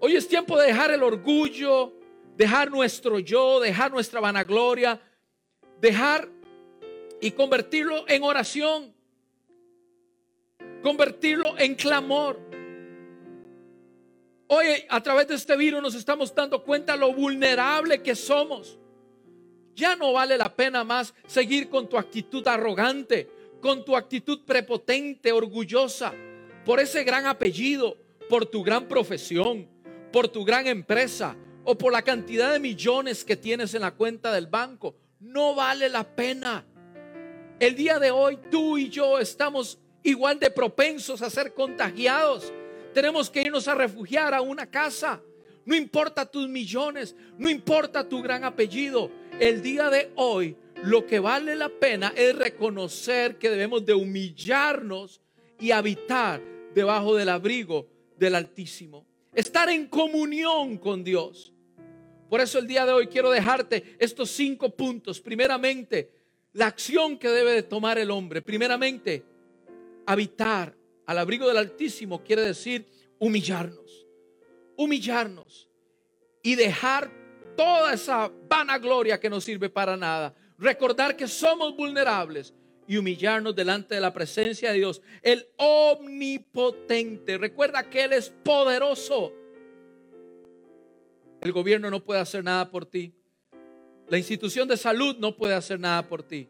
Hoy 0.00 0.16
es 0.16 0.26
tiempo 0.26 0.58
de 0.58 0.68
dejar 0.68 0.90
el 0.90 1.02
orgullo, 1.02 1.92
dejar 2.36 2.70
nuestro 2.70 3.18
yo, 3.18 3.60
dejar 3.60 3.90
nuestra 3.90 4.20
vanagloria, 4.20 5.00
dejar 5.80 6.28
y 7.20 7.30
convertirlo 7.30 8.04
en 8.08 8.22
oración, 8.22 8.94
convertirlo 10.82 11.58
en 11.58 11.74
clamor. 11.74 12.38
Hoy 14.48 14.66
a 14.88 15.02
través 15.02 15.26
de 15.28 15.34
este 15.34 15.56
virus 15.56 15.82
nos 15.82 15.94
estamos 15.94 16.32
dando 16.34 16.62
cuenta 16.62 16.94
lo 16.94 17.12
vulnerable 17.12 18.02
que 18.02 18.14
somos. 18.14 18.78
Ya 19.74 19.96
no 19.96 20.12
vale 20.12 20.38
la 20.38 20.54
pena 20.54 20.84
más 20.84 21.14
seguir 21.26 21.68
con 21.68 21.88
tu 21.88 21.98
actitud 21.98 22.46
arrogante, 22.46 23.28
con 23.60 23.84
tu 23.84 23.96
actitud 23.96 24.44
prepotente, 24.44 25.32
orgullosa, 25.32 26.14
por 26.64 26.80
ese 26.80 27.02
gran 27.02 27.26
apellido, 27.26 27.96
por 28.28 28.46
tu 28.46 28.62
gran 28.62 28.86
profesión, 28.86 29.68
por 30.12 30.28
tu 30.28 30.44
gran 30.44 30.66
empresa 30.66 31.36
o 31.66 31.76
por 31.76 31.92
la 31.92 32.00
cantidad 32.00 32.52
de 32.52 32.60
millones 32.60 33.24
que 33.24 33.36
tienes 33.36 33.74
en 33.74 33.82
la 33.82 33.90
cuenta 33.90 34.32
del 34.32 34.46
banco. 34.46 34.96
No 35.20 35.54
vale 35.54 35.90
la 35.90 36.04
pena. 36.04 36.64
El 37.60 37.76
día 37.76 37.98
de 37.98 38.10
hoy 38.10 38.38
tú 38.50 38.78
y 38.78 38.88
yo 38.88 39.18
estamos 39.18 39.78
igual 40.02 40.38
de 40.38 40.50
propensos 40.50 41.20
a 41.20 41.28
ser 41.28 41.52
contagiados 41.52 42.52
tenemos 42.96 43.28
que 43.28 43.42
irnos 43.42 43.68
a 43.68 43.74
refugiar 43.74 44.32
a 44.32 44.40
una 44.40 44.70
casa. 44.70 45.20
No 45.66 45.76
importa 45.76 46.24
tus 46.24 46.48
millones, 46.48 47.14
no 47.36 47.50
importa 47.50 48.08
tu 48.08 48.22
gran 48.22 48.42
apellido. 48.42 49.10
El 49.38 49.60
día 49.60 49.90
de 49.90 50.12
hoy 50.14 50.56
lo 50.82 51.06
que 51.06 51.18
vale 51.18 51.56
la 51.56 51.68
pena 51.68 52.14
es 52.16 52.34
reconocer 52.34 53.36
que 53.36 53.50
debemos 53.50 53.84
de 53.84 53.92
humillarnos 53.92 55.20
y 55.60 55.72
habitar 55.72 56.40
debajo 56.74 57.14
del 57.14 57.28
abrigo 57.28 57.86
del 58.16 58.34
Altísimo. 58.34 59.06
Estar 59.34 59.68
en 59.68 59.88
comunión 59.88 60.78
con 60.78 61.04
Dios. 61.04 61.52
Por 62.28 62.40
eso 62.40 62.58
el 62.58 62.66
día 62.66 62.84
de 62.84 62.92
hoy 62.92 63.06
quiero 63.06 63.30
dejarte 63.30 63.96
estos 63.98 64.30
cinco 64.30 64.70
puntos. 64.70 65.20
Primeramente, 65.20 66.10
la 66.52 66.66
acción 66.66 67.18
que 67.18 67.28
debe 67.28 67.52
de 67.52 67.62
tomar 67.62 67.98
el 67.98 68.10
hombre. 68.10 68.42
Primeramente, 68.42 69.24
habitar 70.06 70.74
al 71.06 71.18
abrigo 71.18 71.46
del 71.46 71.58
Altísimo 71.58 72.22
quiere 72.22 72.42
decir 72.42 72.86
humillarnos, 73.18 74.06
humillarnos 74.76 75.68
y 76.42 76.54
dejar 76.54 77.10
toda 77.56 77.92
esa 77.92 78.30
vanagloria 78.48 79.18
que 79.18 79.30
no 79.30 79.40
sirve 79.40 79.68
para 79.68 79.96
nada. 79.96 80.34
Recordar 80.58 81.16
que 81.16 81.28
somos 81.28 81.76
vulnerables 81.76 82.54
y 82.86 82.96
humillarnos 82.96 83.54
delante 83.54 83.94
de 83.94 84.00
la 84.00 84.12
presencia 84.12 84.70
de 84.70 84.78
Dios, 84.78 85.02
el 85.22 85.46
omnipotente. 85.56 87.36
Recuerda 87.38 87.88
que 87.88 88.04
Él 88.04 88.12
es 88.12 88.30
poderoso. 88.30 89.32
El 91.46 91.52
gobierno 91.52 91.88
no 91.92 92.02
puede 92.02 92.18
hacer 92.18 92.42
nada 92.42 92.68
por 92.72 92.86
ti. 92.86 93.14
La 94.08 94.18
institución 94.18 94.66
de 94.66 94.76
salud 94.76 95.16
no 95.20 95.36
puede 95.36 95.54
hacer 95.54 95.78
nada 95.78 96.08
por 96.08 96.24
ti. 96.24 96.48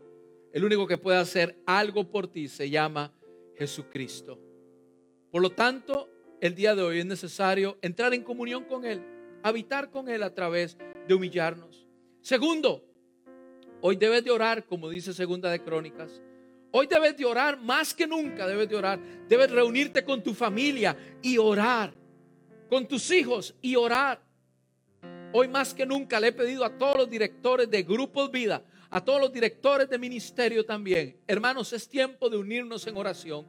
El 0.55 0.65
único 0.65 0.87
que 0.87 0.97
puede 0.97 1.19
hacer 1.19 1.63
algo 1.67 2.11
por 2.11 2.29
ti 2.29 2.49
se 2.49 2.71
llama 2.71 3.13
Jesucristo. 3.59 4.41
Por 5.31 5.43
lo 5.43 5.51
tanto, 5.51 6.09
el 6.41 6.55
día 6.55 6.75
de 6.75 6.81
hoy 6.81 7.01
es 7.01 7.05
necesario 7.05 7.77
entrar 7.83 8.15
en 8.15 8.23
comunión 8.23 8.65
con 8.65 8.87
Él, 8.87 9.03
habitar 9.43 9.91
con 9.91 10.09
Él 10.09 10.23
a 10.23 10.33
través 10.33 10.79
de 11.07 11.13
humillarnos. 11.13 11.87
Segundo, 12.23 12.83
hoy 13.83 13.97
debes 13.97 14.25
de 14.25 14.31
orar, 14.31 14.65
como 14.65 14.89
dice 14.89 15.13
Segunda 15.13 15.51
de 15.51 15.63
Crónicas. 15.63 16.23
Hoy 16.71 16.87
debes 16.87 17.19
de 17.19 17.27
orar 17.27 17.61
más 17.61 17.93
que 17.93 18.07
nunca, 18.07 18.47
debes 18.47 18.71
de 18.71 18.77
orar. 18.77 18.99
Debes 19.29 19.51
reunirte 19.51 20.03
con 20.07 20.23
tu 20.23 20.33
familia 20.33 20.97
y 21.21 21.37
orar. 21.37 21.93
Con 22.71 22.89
tus 22.89 23.11
hijos 23.11 23.55
y 23.61 23.77
orar. 23.77 24.26
Hoy 25.39 25.49
más 25.49 25.75
que 25.75 25.85
nunca 25.85 26.19
le 26.19 26.29
he 26.29 26.33
pedido 26.33 26.65
a 26.65 26.79
todos 26.79 26.97
los 26.97 27.11
directores 27.11 27.69
de 27.69 27.83
grupos 27.83 28.31
vida, 28.31 28.63
a 28.89 29.05
todos 29.05 29.21
los 29.21 29.31
directores 29.31 29.87
de 29.87 29.99
ministerio 29.99 30.65
también. 30.65 31.21
Hermanos, 31.27 31.75
es 31.75 31.87
tiempo 31.91 32.31
de 32.31 32.39
unirnos 32.39 32.87
en 32.87 32.97
oración 32.97 33.47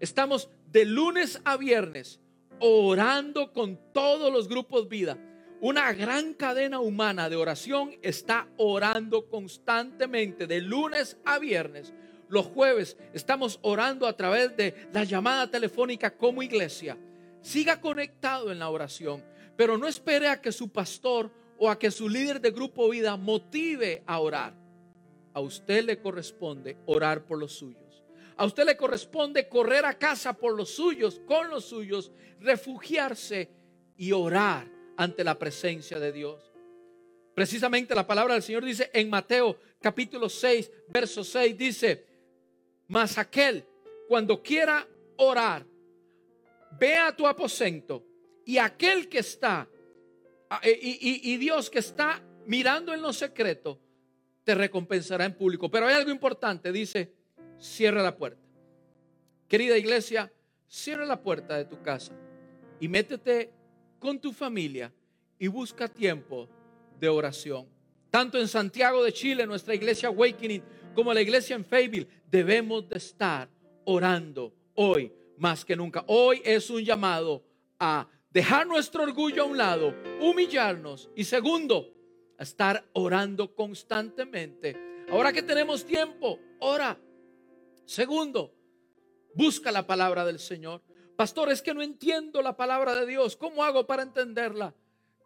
Estamos 0.00 0.48
de 0.72 0.86
lunes 0.86 1.38
a 1.44 1.58
viernes 1.58 2.20
orando 2.58 3.52
con 3.52 3.78
todos 3.92 4.32
los 4.32 4.48
grupos 4.48 4.88
vida. 4.88 5.18
Una 5.60 5.92
gran 5.92 6.32
cadena 6.32 6.80
humana 6.80 7.28
de 7.28 7.36
oración 7.36 7.90
está 8.00 8.48
orando 8.56 9.28
constantemente 9.28 10.46
de 10.46 10.62
lunes 10.62 11.18
a 11.26 11.38
viernes. 11.38 11.92
Los 12.30 12.46
jueves 12.46 12.96
estamos 13.12 13.58
orando 13.60 14.06
a 14.06 14.16
través 14.16 14.56
de 14.56 14.88
la 14.90 15.04
llamada 15.04 15.50
telefónica 15.50 16.16
como 16.16 16.42
iglesia. 16.42 16.96
Siga 17.42 17.78
conectado 17.78 18.50
en 18.50 18.58
la 18.58 18.70
oración, 18.70 19.22
pero 19.56 19.78
no 19.78 19.88
espere 19.88 20.28
a 20.28 20.40
que 20.40 20.52
su 20.52 20.68
pastor 20.68 21.30
o 21.58 21.70
a 21.70 21.78
que 21.78 21.90
su 21.90 22.08
líder 22.08 22.40
de 22.40 22.50
grupo 22.50 22.88
vida 22.90 23.16
motive 23.16 24.02
a 24.06 24.20
orar. 24.20 24.54
A 25.32 25.40
usted 25.40 25.84
le 25.84 26.00
corresponde 26.00 26.78
orar 26.86 27.24
por 27.24 27.38
los 27.38 27.52
suyos. 27.52 28.04
A 28.36 28.44
usted 28.44 28.64
le 28.64 28.76
corresponde 28.76 29.48
correr 29.48 29.84
a 29.86 29.98
casa 29.98 30.34
por 30.34 30.54
los 30.54 30.70
suyos, 30.70 31.20
con 31.26 31.48
los 31.48 31.64
suyos, 31.64 32.12
refugiarse 32.40 33.48
y 33.96 34.12
orar 34.12 34.70
ante 34.96 35.24
la 35.24 35.38
presencia 35.38 35.98
de 35.98 36.12
Dios. 36.12 36.52
Precisamente 37.34 37.94
la 37.94 38.06
palabra 38.06 38.34
del 38.34 38.42
Señor 38.42 38.64
dice 38.64 38.90
en 38.92 39.10
Mateo 39.10 39.58
capítulo 39.80 40.28
6, 40.28 40.70
verso 40.88 41.22
6, 41.22 41.56
dice, 41.56 42.06
mas 42.88 43.18
aquel 43.18 43.64
cuando 44.08 44.42
quiera 44.42 44.86
orar, 45.16 45.66
ve 46.78 46.94
a 46.94 47.14
tu 47.14 47.26
aposento 47.26 48.04
y 48.46 48.58
aquel 48.58 49.08
que 49.10 49.18
está, 49.18 49.68
eh, 50.62 50.78
y, 50.80 51.32
y 51.32 51.36
Dios 51.36 51.68
que 51.68 51.80
está 51.80 52.22
mirando 52.46 52.94
en 52.94 53.02
lo 53.02 53.12
secreto, 53.12 53.78
te 54.44 54.54
recompensará 54.54 55.24
en 55.24 55.34
público. 55.34 55.68
Pero 55.68 55.88
hay 55.88 55.96
algo 55.96 56.12
importante, 56.12 56.70
dice, 56.70 57.12
cierra 57.58 58.02
la 58.02 58.16
puerta. 58.16 58.40
Querida 59.48 59.76
iglesia, 59.76 60.32
cierra 60.68 61.04
la 61.04 61.20
puerta 61.20 61.56
de 61.56 61.64
tu 61.64 61.82
casa 61.82 62.12
y 62.78 62.86
métete 62.86 63.52
con 63.98 64.20
tu 64.20 64.32
familia 64.32 64.92
y 65.38 65.48
busca 65.48 65.88
tiempo 65.88 66.48
de 67.00 67.08
oración. 67.08 67.66
Tanto 68.10 68.38
en 68.38 68.46
Santiago 68.46 69.02
de 69.02 69.12
Chile, 69.12 69.44
nuestra 69.46 69.74
iglesia 69.74 70.08
Awakening, 70.08 70.62
como 70.94 71.12
la 71.12 71.20
iglesia 71.20 71.56
en 71.56 71.64
Fayetteville, 71.64 72.08
debemos 72.30 72.88
de 72.88 72.98
estar 72.98 73.48
orando 73.84 74.54
hoy 74.74 75.12
más 75.36 75.64
que 75.64 75.74
nunca. 75.74 76.04
Hoy 76.06 76.40
es 76.44 76.70
un 76.70 76.82
llamado 76.82 77.44
a 77.78 78.08
dejar 78.36 78.66
nuestro 78.66 79.02
orgullo 79.02 79.44
a 79.44 79.46
un 79.46 79.56
lado, 79.56 79.94
humillarnos 80.20 81.08
y 81.16 81.24
segundo, 81.24 81.94
estar 82.38 82.84
orando 82.92 83.54
constantemente. 83.54 84.76
Ahora 85.08 85.32
que 85.32 85.42
tenemos 85.42 85.86
tiempo, 85.86 86.38
ora. 86.58 87.00
Segundo, 87.86 88.52
busca 89.34 89.72
la 89.72 89.86
palabra 89.86 90.22
del 90.26 90.38
Señor. 90.38 90.82
Pastor, 91.16 91.50
es 91.50 91.62
que 91.62 91.72
no 91.72 91.80
entiendo 91.80 92.42
la 92.42 92.54
palabra 92.58 92.94
de 92.94 93.06
Dios. 93.06 93.38
¿Cómo 93.38 93.64
hago 93.64 93.86
para 93.86 94.02
entenderla? 94.02 94.74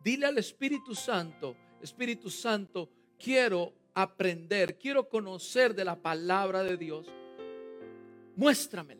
Dile 0.04 0.26
al 0.26 0.38
Espíritu 0.38 0.94
Santo, 0.94 1.56
Espíritu 1.82 2.30
Santo, 2.30 2.90
quiero 3.18 3.72
aprender, 3.92 4.78
quiero 4.78 5.08
conocer 5.08 5.74
de 5.74 5.84
la 5.84 6.00
palabra 6.00 6.62
de 6.62 6.76
Dios. 6.76 7.08
Muéstramela, 8.36 8.99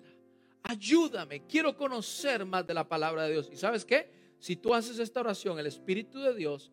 ayúdame, 0.62 1.46
quiero 1.46 1.77
conocer 1.77 2.44
más 2.44 2.66
de 2.66 2.75
la 2.75 2.88
palabra 2.88 3.25
de 3.25 3.33
Dios. 3.33 3.49
¿Y 3.53 3.57
sabes 3.57 3.85
qué? 3.85 4.11
Si 4.38 4.57
tú 4.57 4.75
haces 4.75 4.99
esta 4.99 5.20
oración, 5.20 5.59
el 5.59 5.66
Espíritu 5.66 6.18
de 6.20 6.35
Dios 6.35 6.73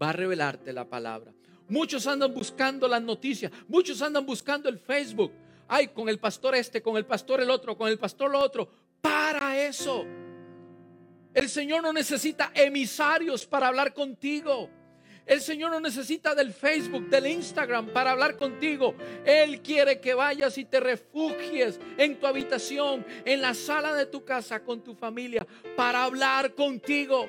va 0.00 0.10
a 0.10 0.12
revelarte 0.12 0.72
la 0.72 0.88
palabra. 0.88 1.32
Muchos 1.68 2.06
andan 2.06 2.34
buscando 2.34 2.88
las 2.88 3.02
noticias, 3.02 3.52
muchos 3.68 4.02
andan 4.02 4.26
buscando 4.26 4.68
el 4.68 4.78
Facebook. 4.78 5.32
Ay, 5.68 5.88
con 5.88 6.08
el 6.08 6.18
pastor 6.18 6.54
este, 6.54 6.82
con 6.82 6.96
el 6.96 7.06
pastor 7.06 7.40
el 7.40 7.50
otro, 7.50 7.76
con 7.76 7.88
el 7.88 7.98
pastor 7.98 8.30
lo 8.30 8.40
otro. 8.40 8.68
Para 9.00 9.58
eso. 9.58 10.04
El 11.34 11.48
Señor 11.48 11.82
no 11.82 11.92
necesita 11.92 12.52
emisarios 12.54 13.46
para 13.46 13.68
hablar 13.68 13.94
contigo. 13.94 14.68
El 15.24 15.40
Señor 15.40 15.70
no 15.70 15.80
necesita 15.80 16.34
del 16.34 16.52
Facebook, 16.52 17.08
del 17.08 17.26
Instagram 17.28 17.88
para 17.88 18.10
hablar 18.10 18.36
contigo. 18.36 18.94
Él 19.24 19.62
quiere 19.62 20.00
que 20.00 20.14
vayas 20.14 20.58
y 20.58 20.64
te 20.64 20.80
refugies 20.80 21.78
en 21.96 22.18
tu 22.18 22.26
habitación, 22.26 23.06
en 23.24 23.40
la 23.40 23.54
sala 23.54 23.94
de 23.94 24.06
tu 24.06 24.24
casa 24.24 24.64
con 24.64 24.82
tu 24.82 24.94
familia 24.94 25.46
para 25.76 26.04
hablar 26.04 26.54
contigo. 26.54 27.28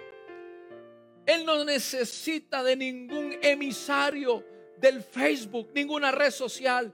Él 1.26 1.46
no 1.46 1.64
necesita 1.64 2.64
de 2.64 2.76
ningún 2.76 3.38
emisario 3.42 4.44
del 4.78 5.02
Facebook, 5.02 5.70
ninguna 5.74 6.12
red 6.12 6.32
social. 6.32 6.92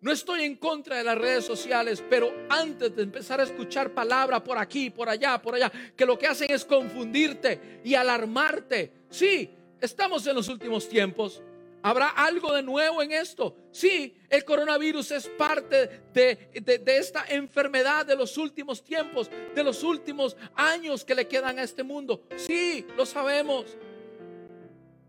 No 0.00 0.12
estoy 0.12 0.44
en 0.44 0.56
contra 0.56 0.96
de 0.96 1.04
las 1.04 1.18
redes 1.18 1.44
sociales, 1.44 2.02
pero 2.08 2.32
antes 2.48 2.96
de 2.96 3.02
empezar 3.02 3.40
a 3.40 3.42
escuchar 3.42 3.92
palabra 3.92 4.42
por 4.42 4.56
aquí, 4.56 4.88
por 4.88 5.10
allá, 5.10 5.42
por 5.42 5.56
allá, 5.56 5.70
que 5.94 6.06
lo 6.06 6.18
que 6.18 6.26
hacen 6.26 6.50
es 6.50 6.64
confundirte 6.64 7.80
y 7.84 7.94
alarmarte. 7.94 8.92
Sí, 9.10 9.50
estamos 9.80 10.26
en 10.26 10.34
los 10.34 10.48
últimos 10.48 10.88
tiempos. 10.88 11.42
¿Habrá 11.82 12.08
algo 12.08 12.52
de 12.52 12.62
nuevo 12.62 13.02
en 13.02 13.12
esto? 13.12 13.56
Sí, 13.70 14.14
el 14.28 14.44
coronavirus 14.44 15.12
es 15.12 15.28
parte 15.28 16.02
de, 16.12 16.50
de, 16.62 16.96
esta 16.98 17.24
enfermedad 17.26 18.04
de 18.04 18.16
los 18.16 18.36
últimos 18.36 18.84
tiempos, 18.84 19.30
de 19.54 19.64
los 19.64 19.82
últimos 19.82 20.36
años 20.54 21.04
que 21.04 21.14
le 21.14 21.26
quedan 21.26 21.58
a 21.58 21.62
este 21.62 21.82
mundo. 21.82 22.22
Sí, 22.36 22.86
lo 22.96 23.06
sabemos. 23.06 23.78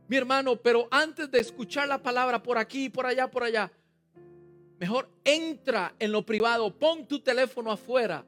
Mi 0.08 0.16
hermano, 0.16 0.56
pero 0.56 0.88
antes 0.92 1.30
de 1.30 1.40
escuchar 1.40 1.90
la 1.90 2.02
palabra 2.02 2.42
por 2.42 2.58
aquí, 2.58 2.90
por 2.90 3.06
allá, 3.06 3.30
por 3.30 3.44
allá, 3.44 3.70
mejor 4.80 5.10
entra 5.26 5.94
en 6.00 6.12
lo 6.12 6.26
privado, 6.26 6.74
pon 6.74 7.06
tu 7.06 7.20
teléfono 7.20 7.72
afuera 7.72 8.26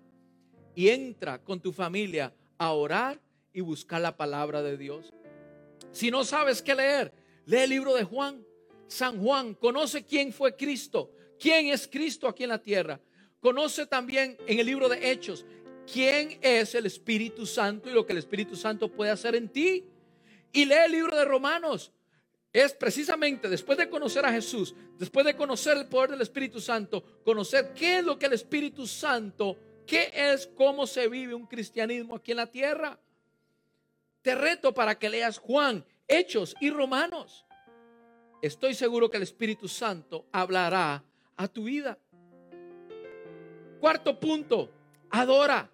y 0.76 0.90
entra 0.90 1.42
con 1.42 1.62
tu 1.62 1.72
familia 1.72 2.34
a 2.58 2.72
orar 2.72 3.20
y 3.54 3.62
buscar 3.62 4.02
la 4.02 4.18
palabra 4.18 4.62
de 4.62 4.78
Dios. 4.78 5.14
Si 5.94 6.12
no 6.12 6.26
sabes 6.26 6.62
qué 6.62 6.76
leer, 6.76 7.14
lee 7.46 7.60
el 7.60 7.70
libro 7.70 7.94
de 7.94 8.04
Juan. 8.04 8.46
San 8.88 9.22
Juan 9.22 9.54
conoce 9.54 10.06
quién 10.06 10.34
fue 10.34 10.56
Cristo, 10.56 11.12
quién 11.40 11.68
es 11.68 11.88
Cristo 11.88 12.28
aquí 12.28 12.44
en 12.44 12.50
la 12.50 12.62
tierra. 12.62 13.00
Conoce 13.40 13.86
también 13.86 14.38
en 14.46 14.60
el 14.60 14.66
libro 14.66 14.90
de 14.90 15.12
Hechos 15.12 15.46
quién 15.92 16.40
es 16.42 16.76
el 16.76 16.86
Espíritu 16.86 17.46
Santo 17.46 17.90
y 17.90 17.94
lo 17.94 18.06
que 18.06 18.14
el 18.14 18.20
Espíritu 18.20 18.56
Santo 18.56 18.92
puede 18.92 19.12
hacer 19.12 19.36
en 19.36 19.50
ti. 19.50 19.86
Y 20.52 20.66
lee 20.66 20.76
el 20.86 20.92
libro 20.92 21.16
de 21.16 21.26
Romanos. 21.26 21.92
Es 22.52 22.74
precisamente 22.74 23.50
después 23.50 23.78
de 23.78 23.90
conocer 23.90 24.26
a 24.26 24.32
Jesús, 24.32 24.76
después 24.98 25.26
de 25.26 25.36
conocer 25.36 25.78
el 25.78 25.88
poder 25.88 26.12
del 26.12 26.22
Espíritu 26.22 26.62
Santo, 26.62 27.04
conocer 27.24 27.74
qué 27.74 28.00
es 28.00 28.04
lo 28.04 28.20
que 28.20 28.28
el 28.28 28.34
Espíritu 28.34 28.86
Santo, 28.86 29.58
qué 29.88 30.12
es, 30.14 30.48
cómo 30.56 30.86
se 30.86 31.08
vive 31.08 31.34
un 31.34 31.48
cristianismo 31.48 32.16
aquí 32.16 32.32
en 32.32 32.38
la 32.38 32.52
tierra. 32.52 33.00
Te 34.24 34.36
reto 34.36 34.74
para 34.74 34.98
que 34.98 35.10
leas 35.10 35.38
Juan, 35.38 35.86
Hechos 36.08 36.56
y 36.62 36.70
Romanos. 36.70 37.46
Estoy 38.42 38.74
seguro 38.74 39.10
que 39.10 39.18
el 39.18 39.24
Espíritu 39.24 39.68
Santo 39.68 40.28
hablará 40.32 41.04
a 41.36 41.48
tu 41.50 41.66
vida. 41.66 42.00
Cuarto 43.82 44.18
punto, 44.18 44.72
adora. 45.10 45.70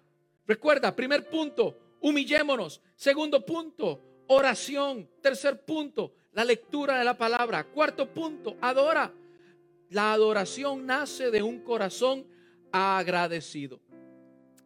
Recuerda, 0.48 0.94
primer 0.96 1.30
punto, 1.30 1.78
humillémonos. 2.00 2.82
Segundo 2.96 3.46
punto, 3.46 4.02
oración. 4.26 5.08
Tercer 5.22 5.64
punto, 5.64 6.12
la 6.32 6.44
lectura 6.44 6.98
de 6.98 7.04
la 7.04 7.16
palabra. 7.16 7.62
Cuarto 7.62 8.12
punto, 8.12 8.56
adora. 8.60 9.14
La 9.90 10.12
adoración 10.12 10.86
nace 10.86 11.30
de 11.30 11.40
un 11.40 11.60
corazón 11.60 12.26
agradecido. 12.72 13.80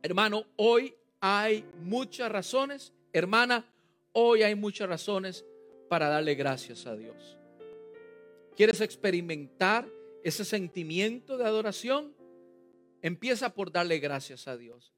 Hermano, 0.02 0.46
hoy 0.56 0.94
hay 1.20 1.66
muchas 1.82 2.32
razones, 2.32 2.94
hermana, 3.12 3.66
Hoy 4.16 4.44
hay 4.44 4.55
muchas 4.55 4.88
razones 4.88 5.44
para 5.88 6.09
darle 6.09 6.37
gracias 6.37 6.87
a 6.87 6.94
Dios. 6.94 7.37
¿Quieres 8.55 8.81
experimentar 8.81 9.88
ese 10.22 10.44
sentimiento 10.44 11.37
de 11.37 11.44
adoración? 11.44 12.14
Empieza 13.03 13.53
por 13.53 13.72
darle 13.72 13.98
gracias 13.98 14.46
a 14.46 14.57
Dios. 14.57 14.94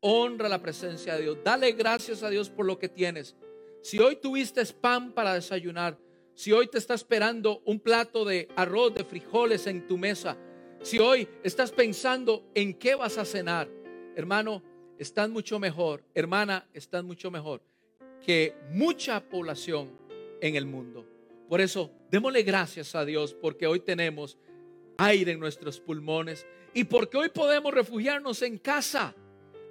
Honra 0.00 0.48
la 0.48 0.62
presencia 0.62 1.16
de 1.16 1.22
Dios. 1.24 1.38
Dale 1.44 1.72
gracias 1.72 2.22
a 2.22 2.30
Dios 2.30 2.48
por 2.48 2.64
lo 2.64 2.78
que 2.78 2.88
tienes. 2.88 3.36
Si 3.82 3.98
hoy 3.98 4.16
tuviste 4.16 4.64
pan 4.64 5.12
para 5.12 5.34
desayunar, 5.34 5.98
si 6.34 6.50
hoy 6.52 6.66
te 6.66 6.78
está 6.78 6.94
esperando 6.94 7.60
un 7.66 7.78
plato 7.78 8.24
de 8.24 8.48
arroz, 8.56 8.94
de 8.94 9.04
frijoles 9.04 9.66
en 9.66 9.86
tu 9.86 9.98
mesa, 9.98 10.38
si 10.80 10.98
hoy 10.98 11.28
estás 11.42 11.72
pensando 11.72 12.50
en 12.54 12.72
qué 12.72 12.94
vas 12.94 13.18
a 13.18 13.26
cenar, 13.26 13.68
hermano, 14.16 14.62
estás 14.98 15.28
mucho 15.28 15.58
mejor, 15.58 16.02
hermana, 16.14 16.66
estás 16.72 17.04
mucho 17.04 17.30
mejor 17.30 17.69
que 18.24 18.54
mucha 18.70 19.20
población 19.20 19.90
en 20.40 20.56
el 20.56 20.66
mundo. 20.66 21.06
Por 21.48 21.60
eso, 21.60 21.90
démosle 22.10 22.42
gracias 22.42 22.94
a 22.94 23.04
Dios 23.04 23.34
porque 23.34 23.66
hoy 23.66 23.80
tenemos 23.80 24.38
aire 24.98 25.32
en 25.32 25.40
nuestros 25.40 25.80
pulmones 25.80 26.46
y 26.72 26.84
porque 26.84 27.16
hoy 27.16 27.30
podemos 27.30 27.72
refugiarnos 27.72 28.42
en 28.42 28.58
casa, 28.58 29.14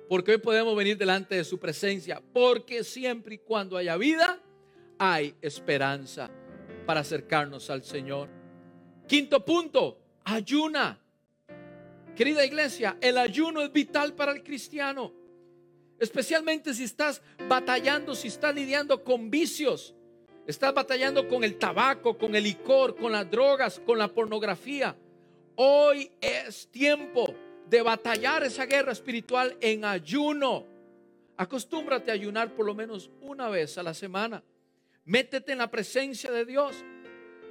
porque 0.10 0.32
hoy 0.32 0.38
podemos 0.40 0.76
venir 0.76 0.98
delante 0.98 1.36
de 1.36 1.44
su 1.44 1.60
presencia, 1.60 2.22
porque 2.34 2.84
siempre 2.84 3.36
y 3.36 3.38
cuando 3.38 3.78
haya 3.78 3.96
vida, 3.96 4.42
hay 4.98 5.36
esperanza 5.42 6.30
para 6.86 7.02
acercarnos 7.02 7.70
al 7.70 7.84
Señor. 7.84 8.30
Quinto 9.08 9.46
punto, 9.46 10.00
ayuna. 10.26 11.00
Querida 12.16 12.46
iglesia, 12.46 12.98
el 13.00 13.18
ayuno 13.18 13.62
es 13.62 13.72
vital 13.72 14.14
para 14.14 14.34
el 14.34 14.44
cristiano. 14.44 15.14
Especialmente 16.00 16.74
si 16.74 16.86
estás 16.86 17.22
batallando, 17.48 18.16
si 18.16 18.30
estás 18.30 18.56
lidiando 18.56 19.04
con 19.04 19.30
vicios. 19.30 19.96
Estás 20.48 20.74
batallando 20.74 21.28
con 21.28 21.44
el 21.44 21.58
tabaco, 21.58 22.18
con 22.18 22.36
el 22.36 22.44
licor, 22.44 22.96
con 22.96 23.12
las 23.12 23.30
drogas, 23.30 23.80
con 23.86 24.00
la 24.00 24.08
pornografía. 24.08 24.96
Hoy 25.56 26.10
es 26.22 26.70
tiempo 26.72 27.36
de 27.68 27.82
batallar 27.82 28.44
esa 28.44 28.66
guerra 28.66 28.94
espiritual 28.94 29.56
en 29.62 29.86
ayuno. 29.86 30.66
Acostúmbrate 31.38 32.12
a 32.12 32.16
ayunar 32.16 32.56
por 32.56 32.66
lo 32.66 32.74
menos 32.74 33.12
una 33.22 33.50
vez 33.50 33.78
a 33.78 33.84
la 33.84 33.94
semana. 33.94 34.44
Métete 35.06 35.52
en 35.52 35.60
la 35.60 35.70
presencia 35.70 36.32
de 36.32 36.46
Dios. 36.46 36.84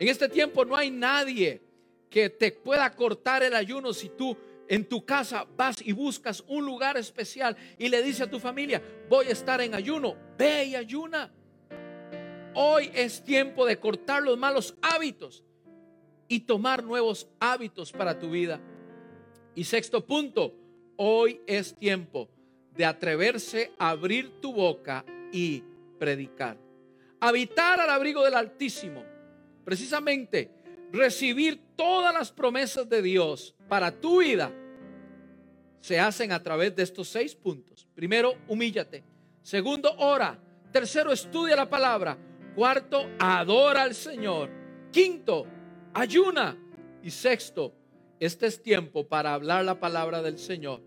En 0.00 0.08
este 0.08 0.28
tiempo 0.28 0.64
no 0.64 0.74
hay 0.74 0.90
nadie 0.90 1.62
que 2.10 2.30
te 2.30 2.50
pueda 2.52 2.90
cortar 2.94 3.42
el 3.42 3.54
ayuno 3.54 3.92
si 3.92 4.08
tú 4.08 4.36
en 4.68 4.84
tu 4.84 5.04
casa 5.04 5.46
vas 5.56 5.80
y 5.82 5.92
buscas 5.92 6.44
un 6.46 6.64
lugar 6.64 6.96
especial 6.96 7.56
y 7.78 7.88
le 7.88 8.02
dice 8.02 8.24
a 8.24 8.30
tu 8.30 8.38
familia, 8.38 8.82
voy 9.08 9.26
a 9.26 9.32
estar 9.32 9.60
en 9.60 9.74
ayuno, 9.74 10.14
ve 10.36 10.66
y 10.66 10.76
ayuna. 10.76 11.32
Hoy 12.54 12.90
es 12.94 13.22
tiempo 13.24 13.64
de 13.66 13.78
cortar 13.78 14.22
los 14.22 14.36
malos 14.36 14.76
hábitos 14.82 15.42
y 16.28 16.40
tomar 16.40 16.84
nuevos 16.84 17.28
hábitos 17.40 17.92
para 17.92 18.18
tu 18.18 18.30
vida. 18.30 18.60
Y 19.54 19.64
sexto 19.64 20.04
punto, 20.04 20.54
hoy 20.96 21.40
es 21.46 21.74
tiempo 21.74 22.28
de 22.76 22.84
atreverse 22.84 23.72
a 23.78 23.90
abrir 23.90 24.40
tu 24.40 24.52
boca 24.52 25.04
y 25.32 25.62
predicar. 25.98 26.58
Habitar 27.20 27.80
al 27.80 27.90
abrigo 27.90 28.22
del 28.24 28.34
Altísimo. 28.34 29.04
Precisamente 29.64 30.50
recibir 30.92 31.60
todas 31.76 32.12
las 32.14 32.32
promesas 32.32 32.88
de 32.88 33.02
Dios 33.02 33.54
para 33.68 33.90
tu 33.90 34.20
vida 34.20 34.52
se 35.80 35.98
hacen 35.98 36.32
a 36.32 36.42
través 36.42 36.74
de 36.74 36.82
estos 36.82 37.08
seis 37.08 37.34
puntos. 37.34 37.86
Primero, 37.94 38.34
humíllate. 38.48 39.04
Segundo, 39.42 39.94
ora. 39.98 40.38
Tercero, 40.72 41.12
estudia 41.12 41.56
la 41.56 41.68
palabra. 41.68 42.18
Cuarto, 42.54 43.08
adora 43.18 43.82
al 43.82 43.94
Señor. 43.94 44.50
Quinto, 44.90 45.46
ayuna. 45.94 46.58
Y 47.02 47.10
sexto, 47.10 47.72
este 48.18 48.46
es 48.46 48.62
tiempo 48.62 49.06
para 49.06 49.32
hablar 49.32 49.64
la 49.64 49.78
palabra 49.78 50.20
del 50.20 50.38
Señor. 50.38 50.82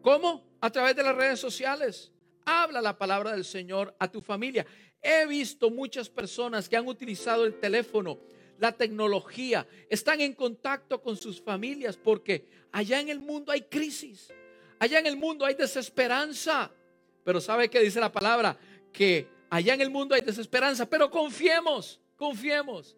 ¿Cómo? 0.00 0.44
A 0.60 0.70
través 0.70 0.94
de 0.96 1.02
las 1.02 1.16
redes 1.16 1.40
sociales. 1.40 2.12
Habla 2.44 2.80
la 2.80 2.96
palabra 2.96 3.32
del 3.32 3.44
Señor 3.44 3.94
a 3.98 4.10
tu 4.10 4.20
familia. 4.20 4.64
He 5.02 5.26
visto 5.26 5.70
muchas 5.70 6.08
personas 6.08 6.68
que 6.68 6.76
han 6.76 6.86
utilizado 6.86 7.44
el 7.44 7.58
teléfono, 7.58 8.18
la 8.62 8.70
tecnología, 8.70 9.66
están 9.90 10.20
en 10.20 10.34
contacto 10.34 11.02
con 11.02 11.16
sus 11.16 11.42
familias 11.42 11.96
porque 11.96 12.46
allá 12.70 13.00
en 13.00 13.08
el 13.08 13.18
mundo 13.18 13.50
hay 13.50 13.62
crisis, 13.62 14.32
allá 14.78 15.00
en 15.00 15.06
el 15.08 15.16
mundo 15.16 15.44
hay 15.44 15.54
desesperanza. 15.54 16.70
Pero 17.24 17.40
¿sabe 17.40 17.68
qué 17.68 17.80
dice 17.80 17.98
la 17.98 18.12
palabra? 18.12 18.56
Que 18.92 19.26
allá 19.50 19.74
en 19.74 19.80
el 19.80 19.90
mundo 19.90 20.14
hay 20.14 20.20
desesperanza, 20.20 20.88
pero 20.88 21.10
confiemos, 21.10 22.00
confiemos. 22.14 22.96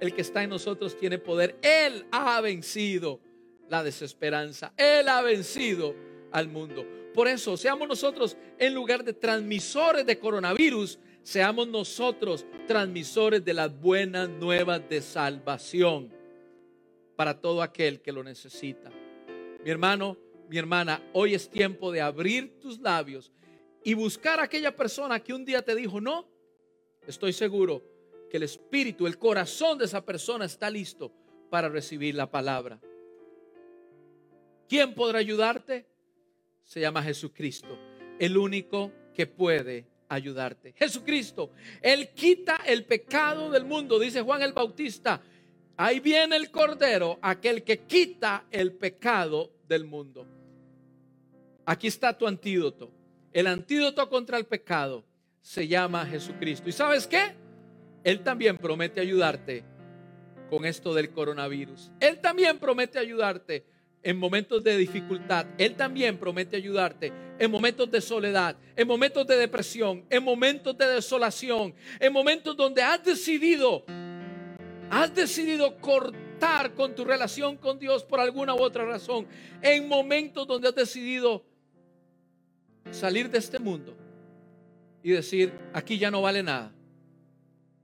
El 0.00 0.14
que 0.14 0.20
está 0.20 0.42
en 0.42 0.50
nosotros 0.50 0.94
tiene 0.98 1.16
poder. 1.16 1.56
Él 1.62 2.04
ha 2.10 2.38
vencido 2.42 3.20
la 3.70 3.82
desesperanza. 3.82 4.74
Él 4.76 5.08
ha 5.08 5.22
vencido 5.22 5.94
al 6.30 6.48
mundo. 6.48 6.84
Por 7.14 7.26
eso, 7.26 7.56
seamos 7.56 7.88
nosotros, 7.88 8.36
en 8.58 8.74
lugar 8.74 9.02
de 9.02 9.14
transmisores 9.14 10.04
de 10.04 10.18
coronavirus, 10.18 10.98
seamos 11.22 11.68
nosotros 11.68 12.46
transmisores 12.66 13.44
de 13.44 13.54
las 13.54 13.78
buenas 13.78 14.28
nuevas 14.28 14.88
de 14.88 15.00
salvación 15.02 16.12
para 17.16 17.40
todo 17.40 17.62
aquel 17.62 18.00
que 18.00 18.12
lo 18.12 18.24
necesita. 18.24 18.90
Mi 19.62 19.70
hermano, 19.70 20.16
mi 20.48 20.58
hermana, 20.58 21.02
hoy 21.12 21.34
es 21.34 21.50
tiempo 21.50 21.92
de 21.92 22.00
abrir 22.00 22.58
tus 22.60 22.80
labios 22.80 23.30
y 23.84 23.94
buscar 23.94 24.40
a 24.40 24.44
aquella 24.44 24.74
persona 24.74 25.20
que 25.20 25.34
un 25.34 25.44
día 25.44 25.62
te 25.62 25.74
dijo, 25.74 26.00
no, 26.00 26.26
estoy 27.06 27.32
seguro 27.32 27.82
que 28.30 28.36
el 28.36 28.44
espíritu, 28.44 29.06
el 29.06 29.18
corazón 29.18 29.78
de 29.78 29.84
esa 29.84 30.04
persona 30.04 30.44
está 30.44 30.70
listo 30.70 31.12
para 31.50 31.68
recibir 31.68 32.14
la 32.14 32.30
palabra. 32.30 32.80
¿Quién 34.68 34.94
podrá 34.94 35.18
ayudarte? 35.18 35.86
Se 36.62 36.80
llama 36.80 37.02
Jesucristo, 37.02 37.76
el 38.18 38.36
único 38.36 38.92
que 39.12 39.26
puede 39.26 39.86
ayudarte. 40.10 40.74
Jesucristo, 40.76 41.50
Él 41.80 42.10
quita 42.10 42.56
el 42.66 42.84
pecado 42.84 43.50
del 43.50 43.64
mundo, 43.64 43.98
dice 43.98 44.20
Juan 44.20 44.42
el 44.42 44.52
Bautista. 44.52 45.22
Ahí 45.76 46.00
viene 46.00 46.36
el 46.36 46.50
Cordero, 46.50 47.18
aquel 47.22 47.62
que 47.62 47.78
quita 47.78 48.44
el 48.50 48.72
pecado 48.72 49.52
del 49.66 49.84
mundo. 49.84 50.26
Aquí 51.64 51.86
está 51.86 52.18
tu 52.18 52.26
antídoto. 52.26 52.90
El 53.32 53.46
antídoto 53.46 54.08
contra 54.10 54.36
el 54.36 54.44
pecado 54.44 55.04
se 55.40 55.66
llama 55.68 56.04
Jesucristo. 56.04 56.68
¿Y 56.68 56.72
sabes 56.72 57.06
qué? 57.06 57.34
Él 58.04 58.22
también 58.22 58.58
promete 58.58 59.00
ayudarte 59.00 59.64
con 60.50 60.64
esto 60.64 60.92
del 60.92 61.12
coronavirus. 61.12 61.92
Él 62.00 62.20
también 62.20 62.58
promete 62.58 62.98
ayudarte 62.98 63.64
en 64.02 64.18
momentos 64.18 64.62
de 64.64 64.76
dificultad. 64.76 65.46
Él 65.58 65.74
también 65.74 66.18
promete 66.18 66.56
ayudarte 66.56 67.12
en 67.38 67.50
momentos 67.50 67.90
de 67.90 68.00
soledad, 68.00 68.56
en 68.76 68.86
momentos 68.86 69.26
de 69.26 69.36
depresión, 69.36 70.04
en 70.08 70.22
momentos 70.22 70.76
de 70.76 70.86
desolación, 70.86 71.74
en 71.98 72.12
momentos 72.12 72.56
donde 72.56 72.82
has 72.82 73.02
decidido, 73.04 73.84
has 74.90 75.14
decidido 75.14 75.76
cortar 75.78 76.74
con 76.74 76.94
tu 76.94 77.04
relación 77.04 77.56
con 77.56 77.78
Dios 77.78 78.04
por 78.04 78.20
alguna 78.20 78.54
u 78.54 78.62
otra 78.62 78.84
razón, 78.84 79.26
en 79.62 79.88
momentos 79.88 80.46
donde 80.46 80.68
has 80.68 80.74
decidido 80.74 81.44
salir 82.90 83.30
de 83.30 83.38
este 83.38 83.58
mundo 83.58 83.96
y 85.02 85.10
decir, 85.10 85.52
aquí 85.72 85.98
ya 85.98 86.10
no 86.10 86.22
vale 86.22 86.42
nada. 86.42 86.72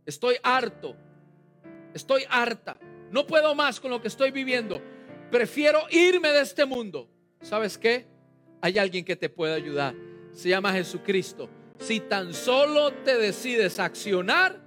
Estoy 0.05 0.37
harto, 0.43 0.97
estoy 1.95 2.25
harta, 2.29 2.79
no 3.11 3.27
puedo 3.27 3.55
más 3.55 3.81
con 3.81 3.91
lo 3.91 4.01
que 4.01 4.09
estoy 4.09 4.31
viviendo 4.31 4.81
prefiero 5.31 5.81
irme 5.91 6.29
de 6.29 6.43
este 6.43 6.65
mundo. 6.65 7.09
¿Sabes 7.41 7.77
qué? 7.79 8.07
Hay 8.61 8.79
alguien 8.79 9.05
que 9.05 9.17
te 9.17 9.29
puede 9.29 9.55
ayudar. 9.55 9.95
Se 10.33 10.49
llama 10.49 10.73
Jesucristo. 10.73 11.49
Si 11.79 12.01
tan 12.01 12.33
solo 12.33 12.93
te 12.93 13.19
decides 13.19 13.79
accionar, 13.79 14.61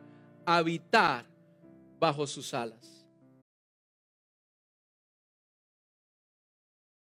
habitar 0.46 1.26
bajo 2.00 2.26
sus 2.26 2.54
alas. 2.54 2.99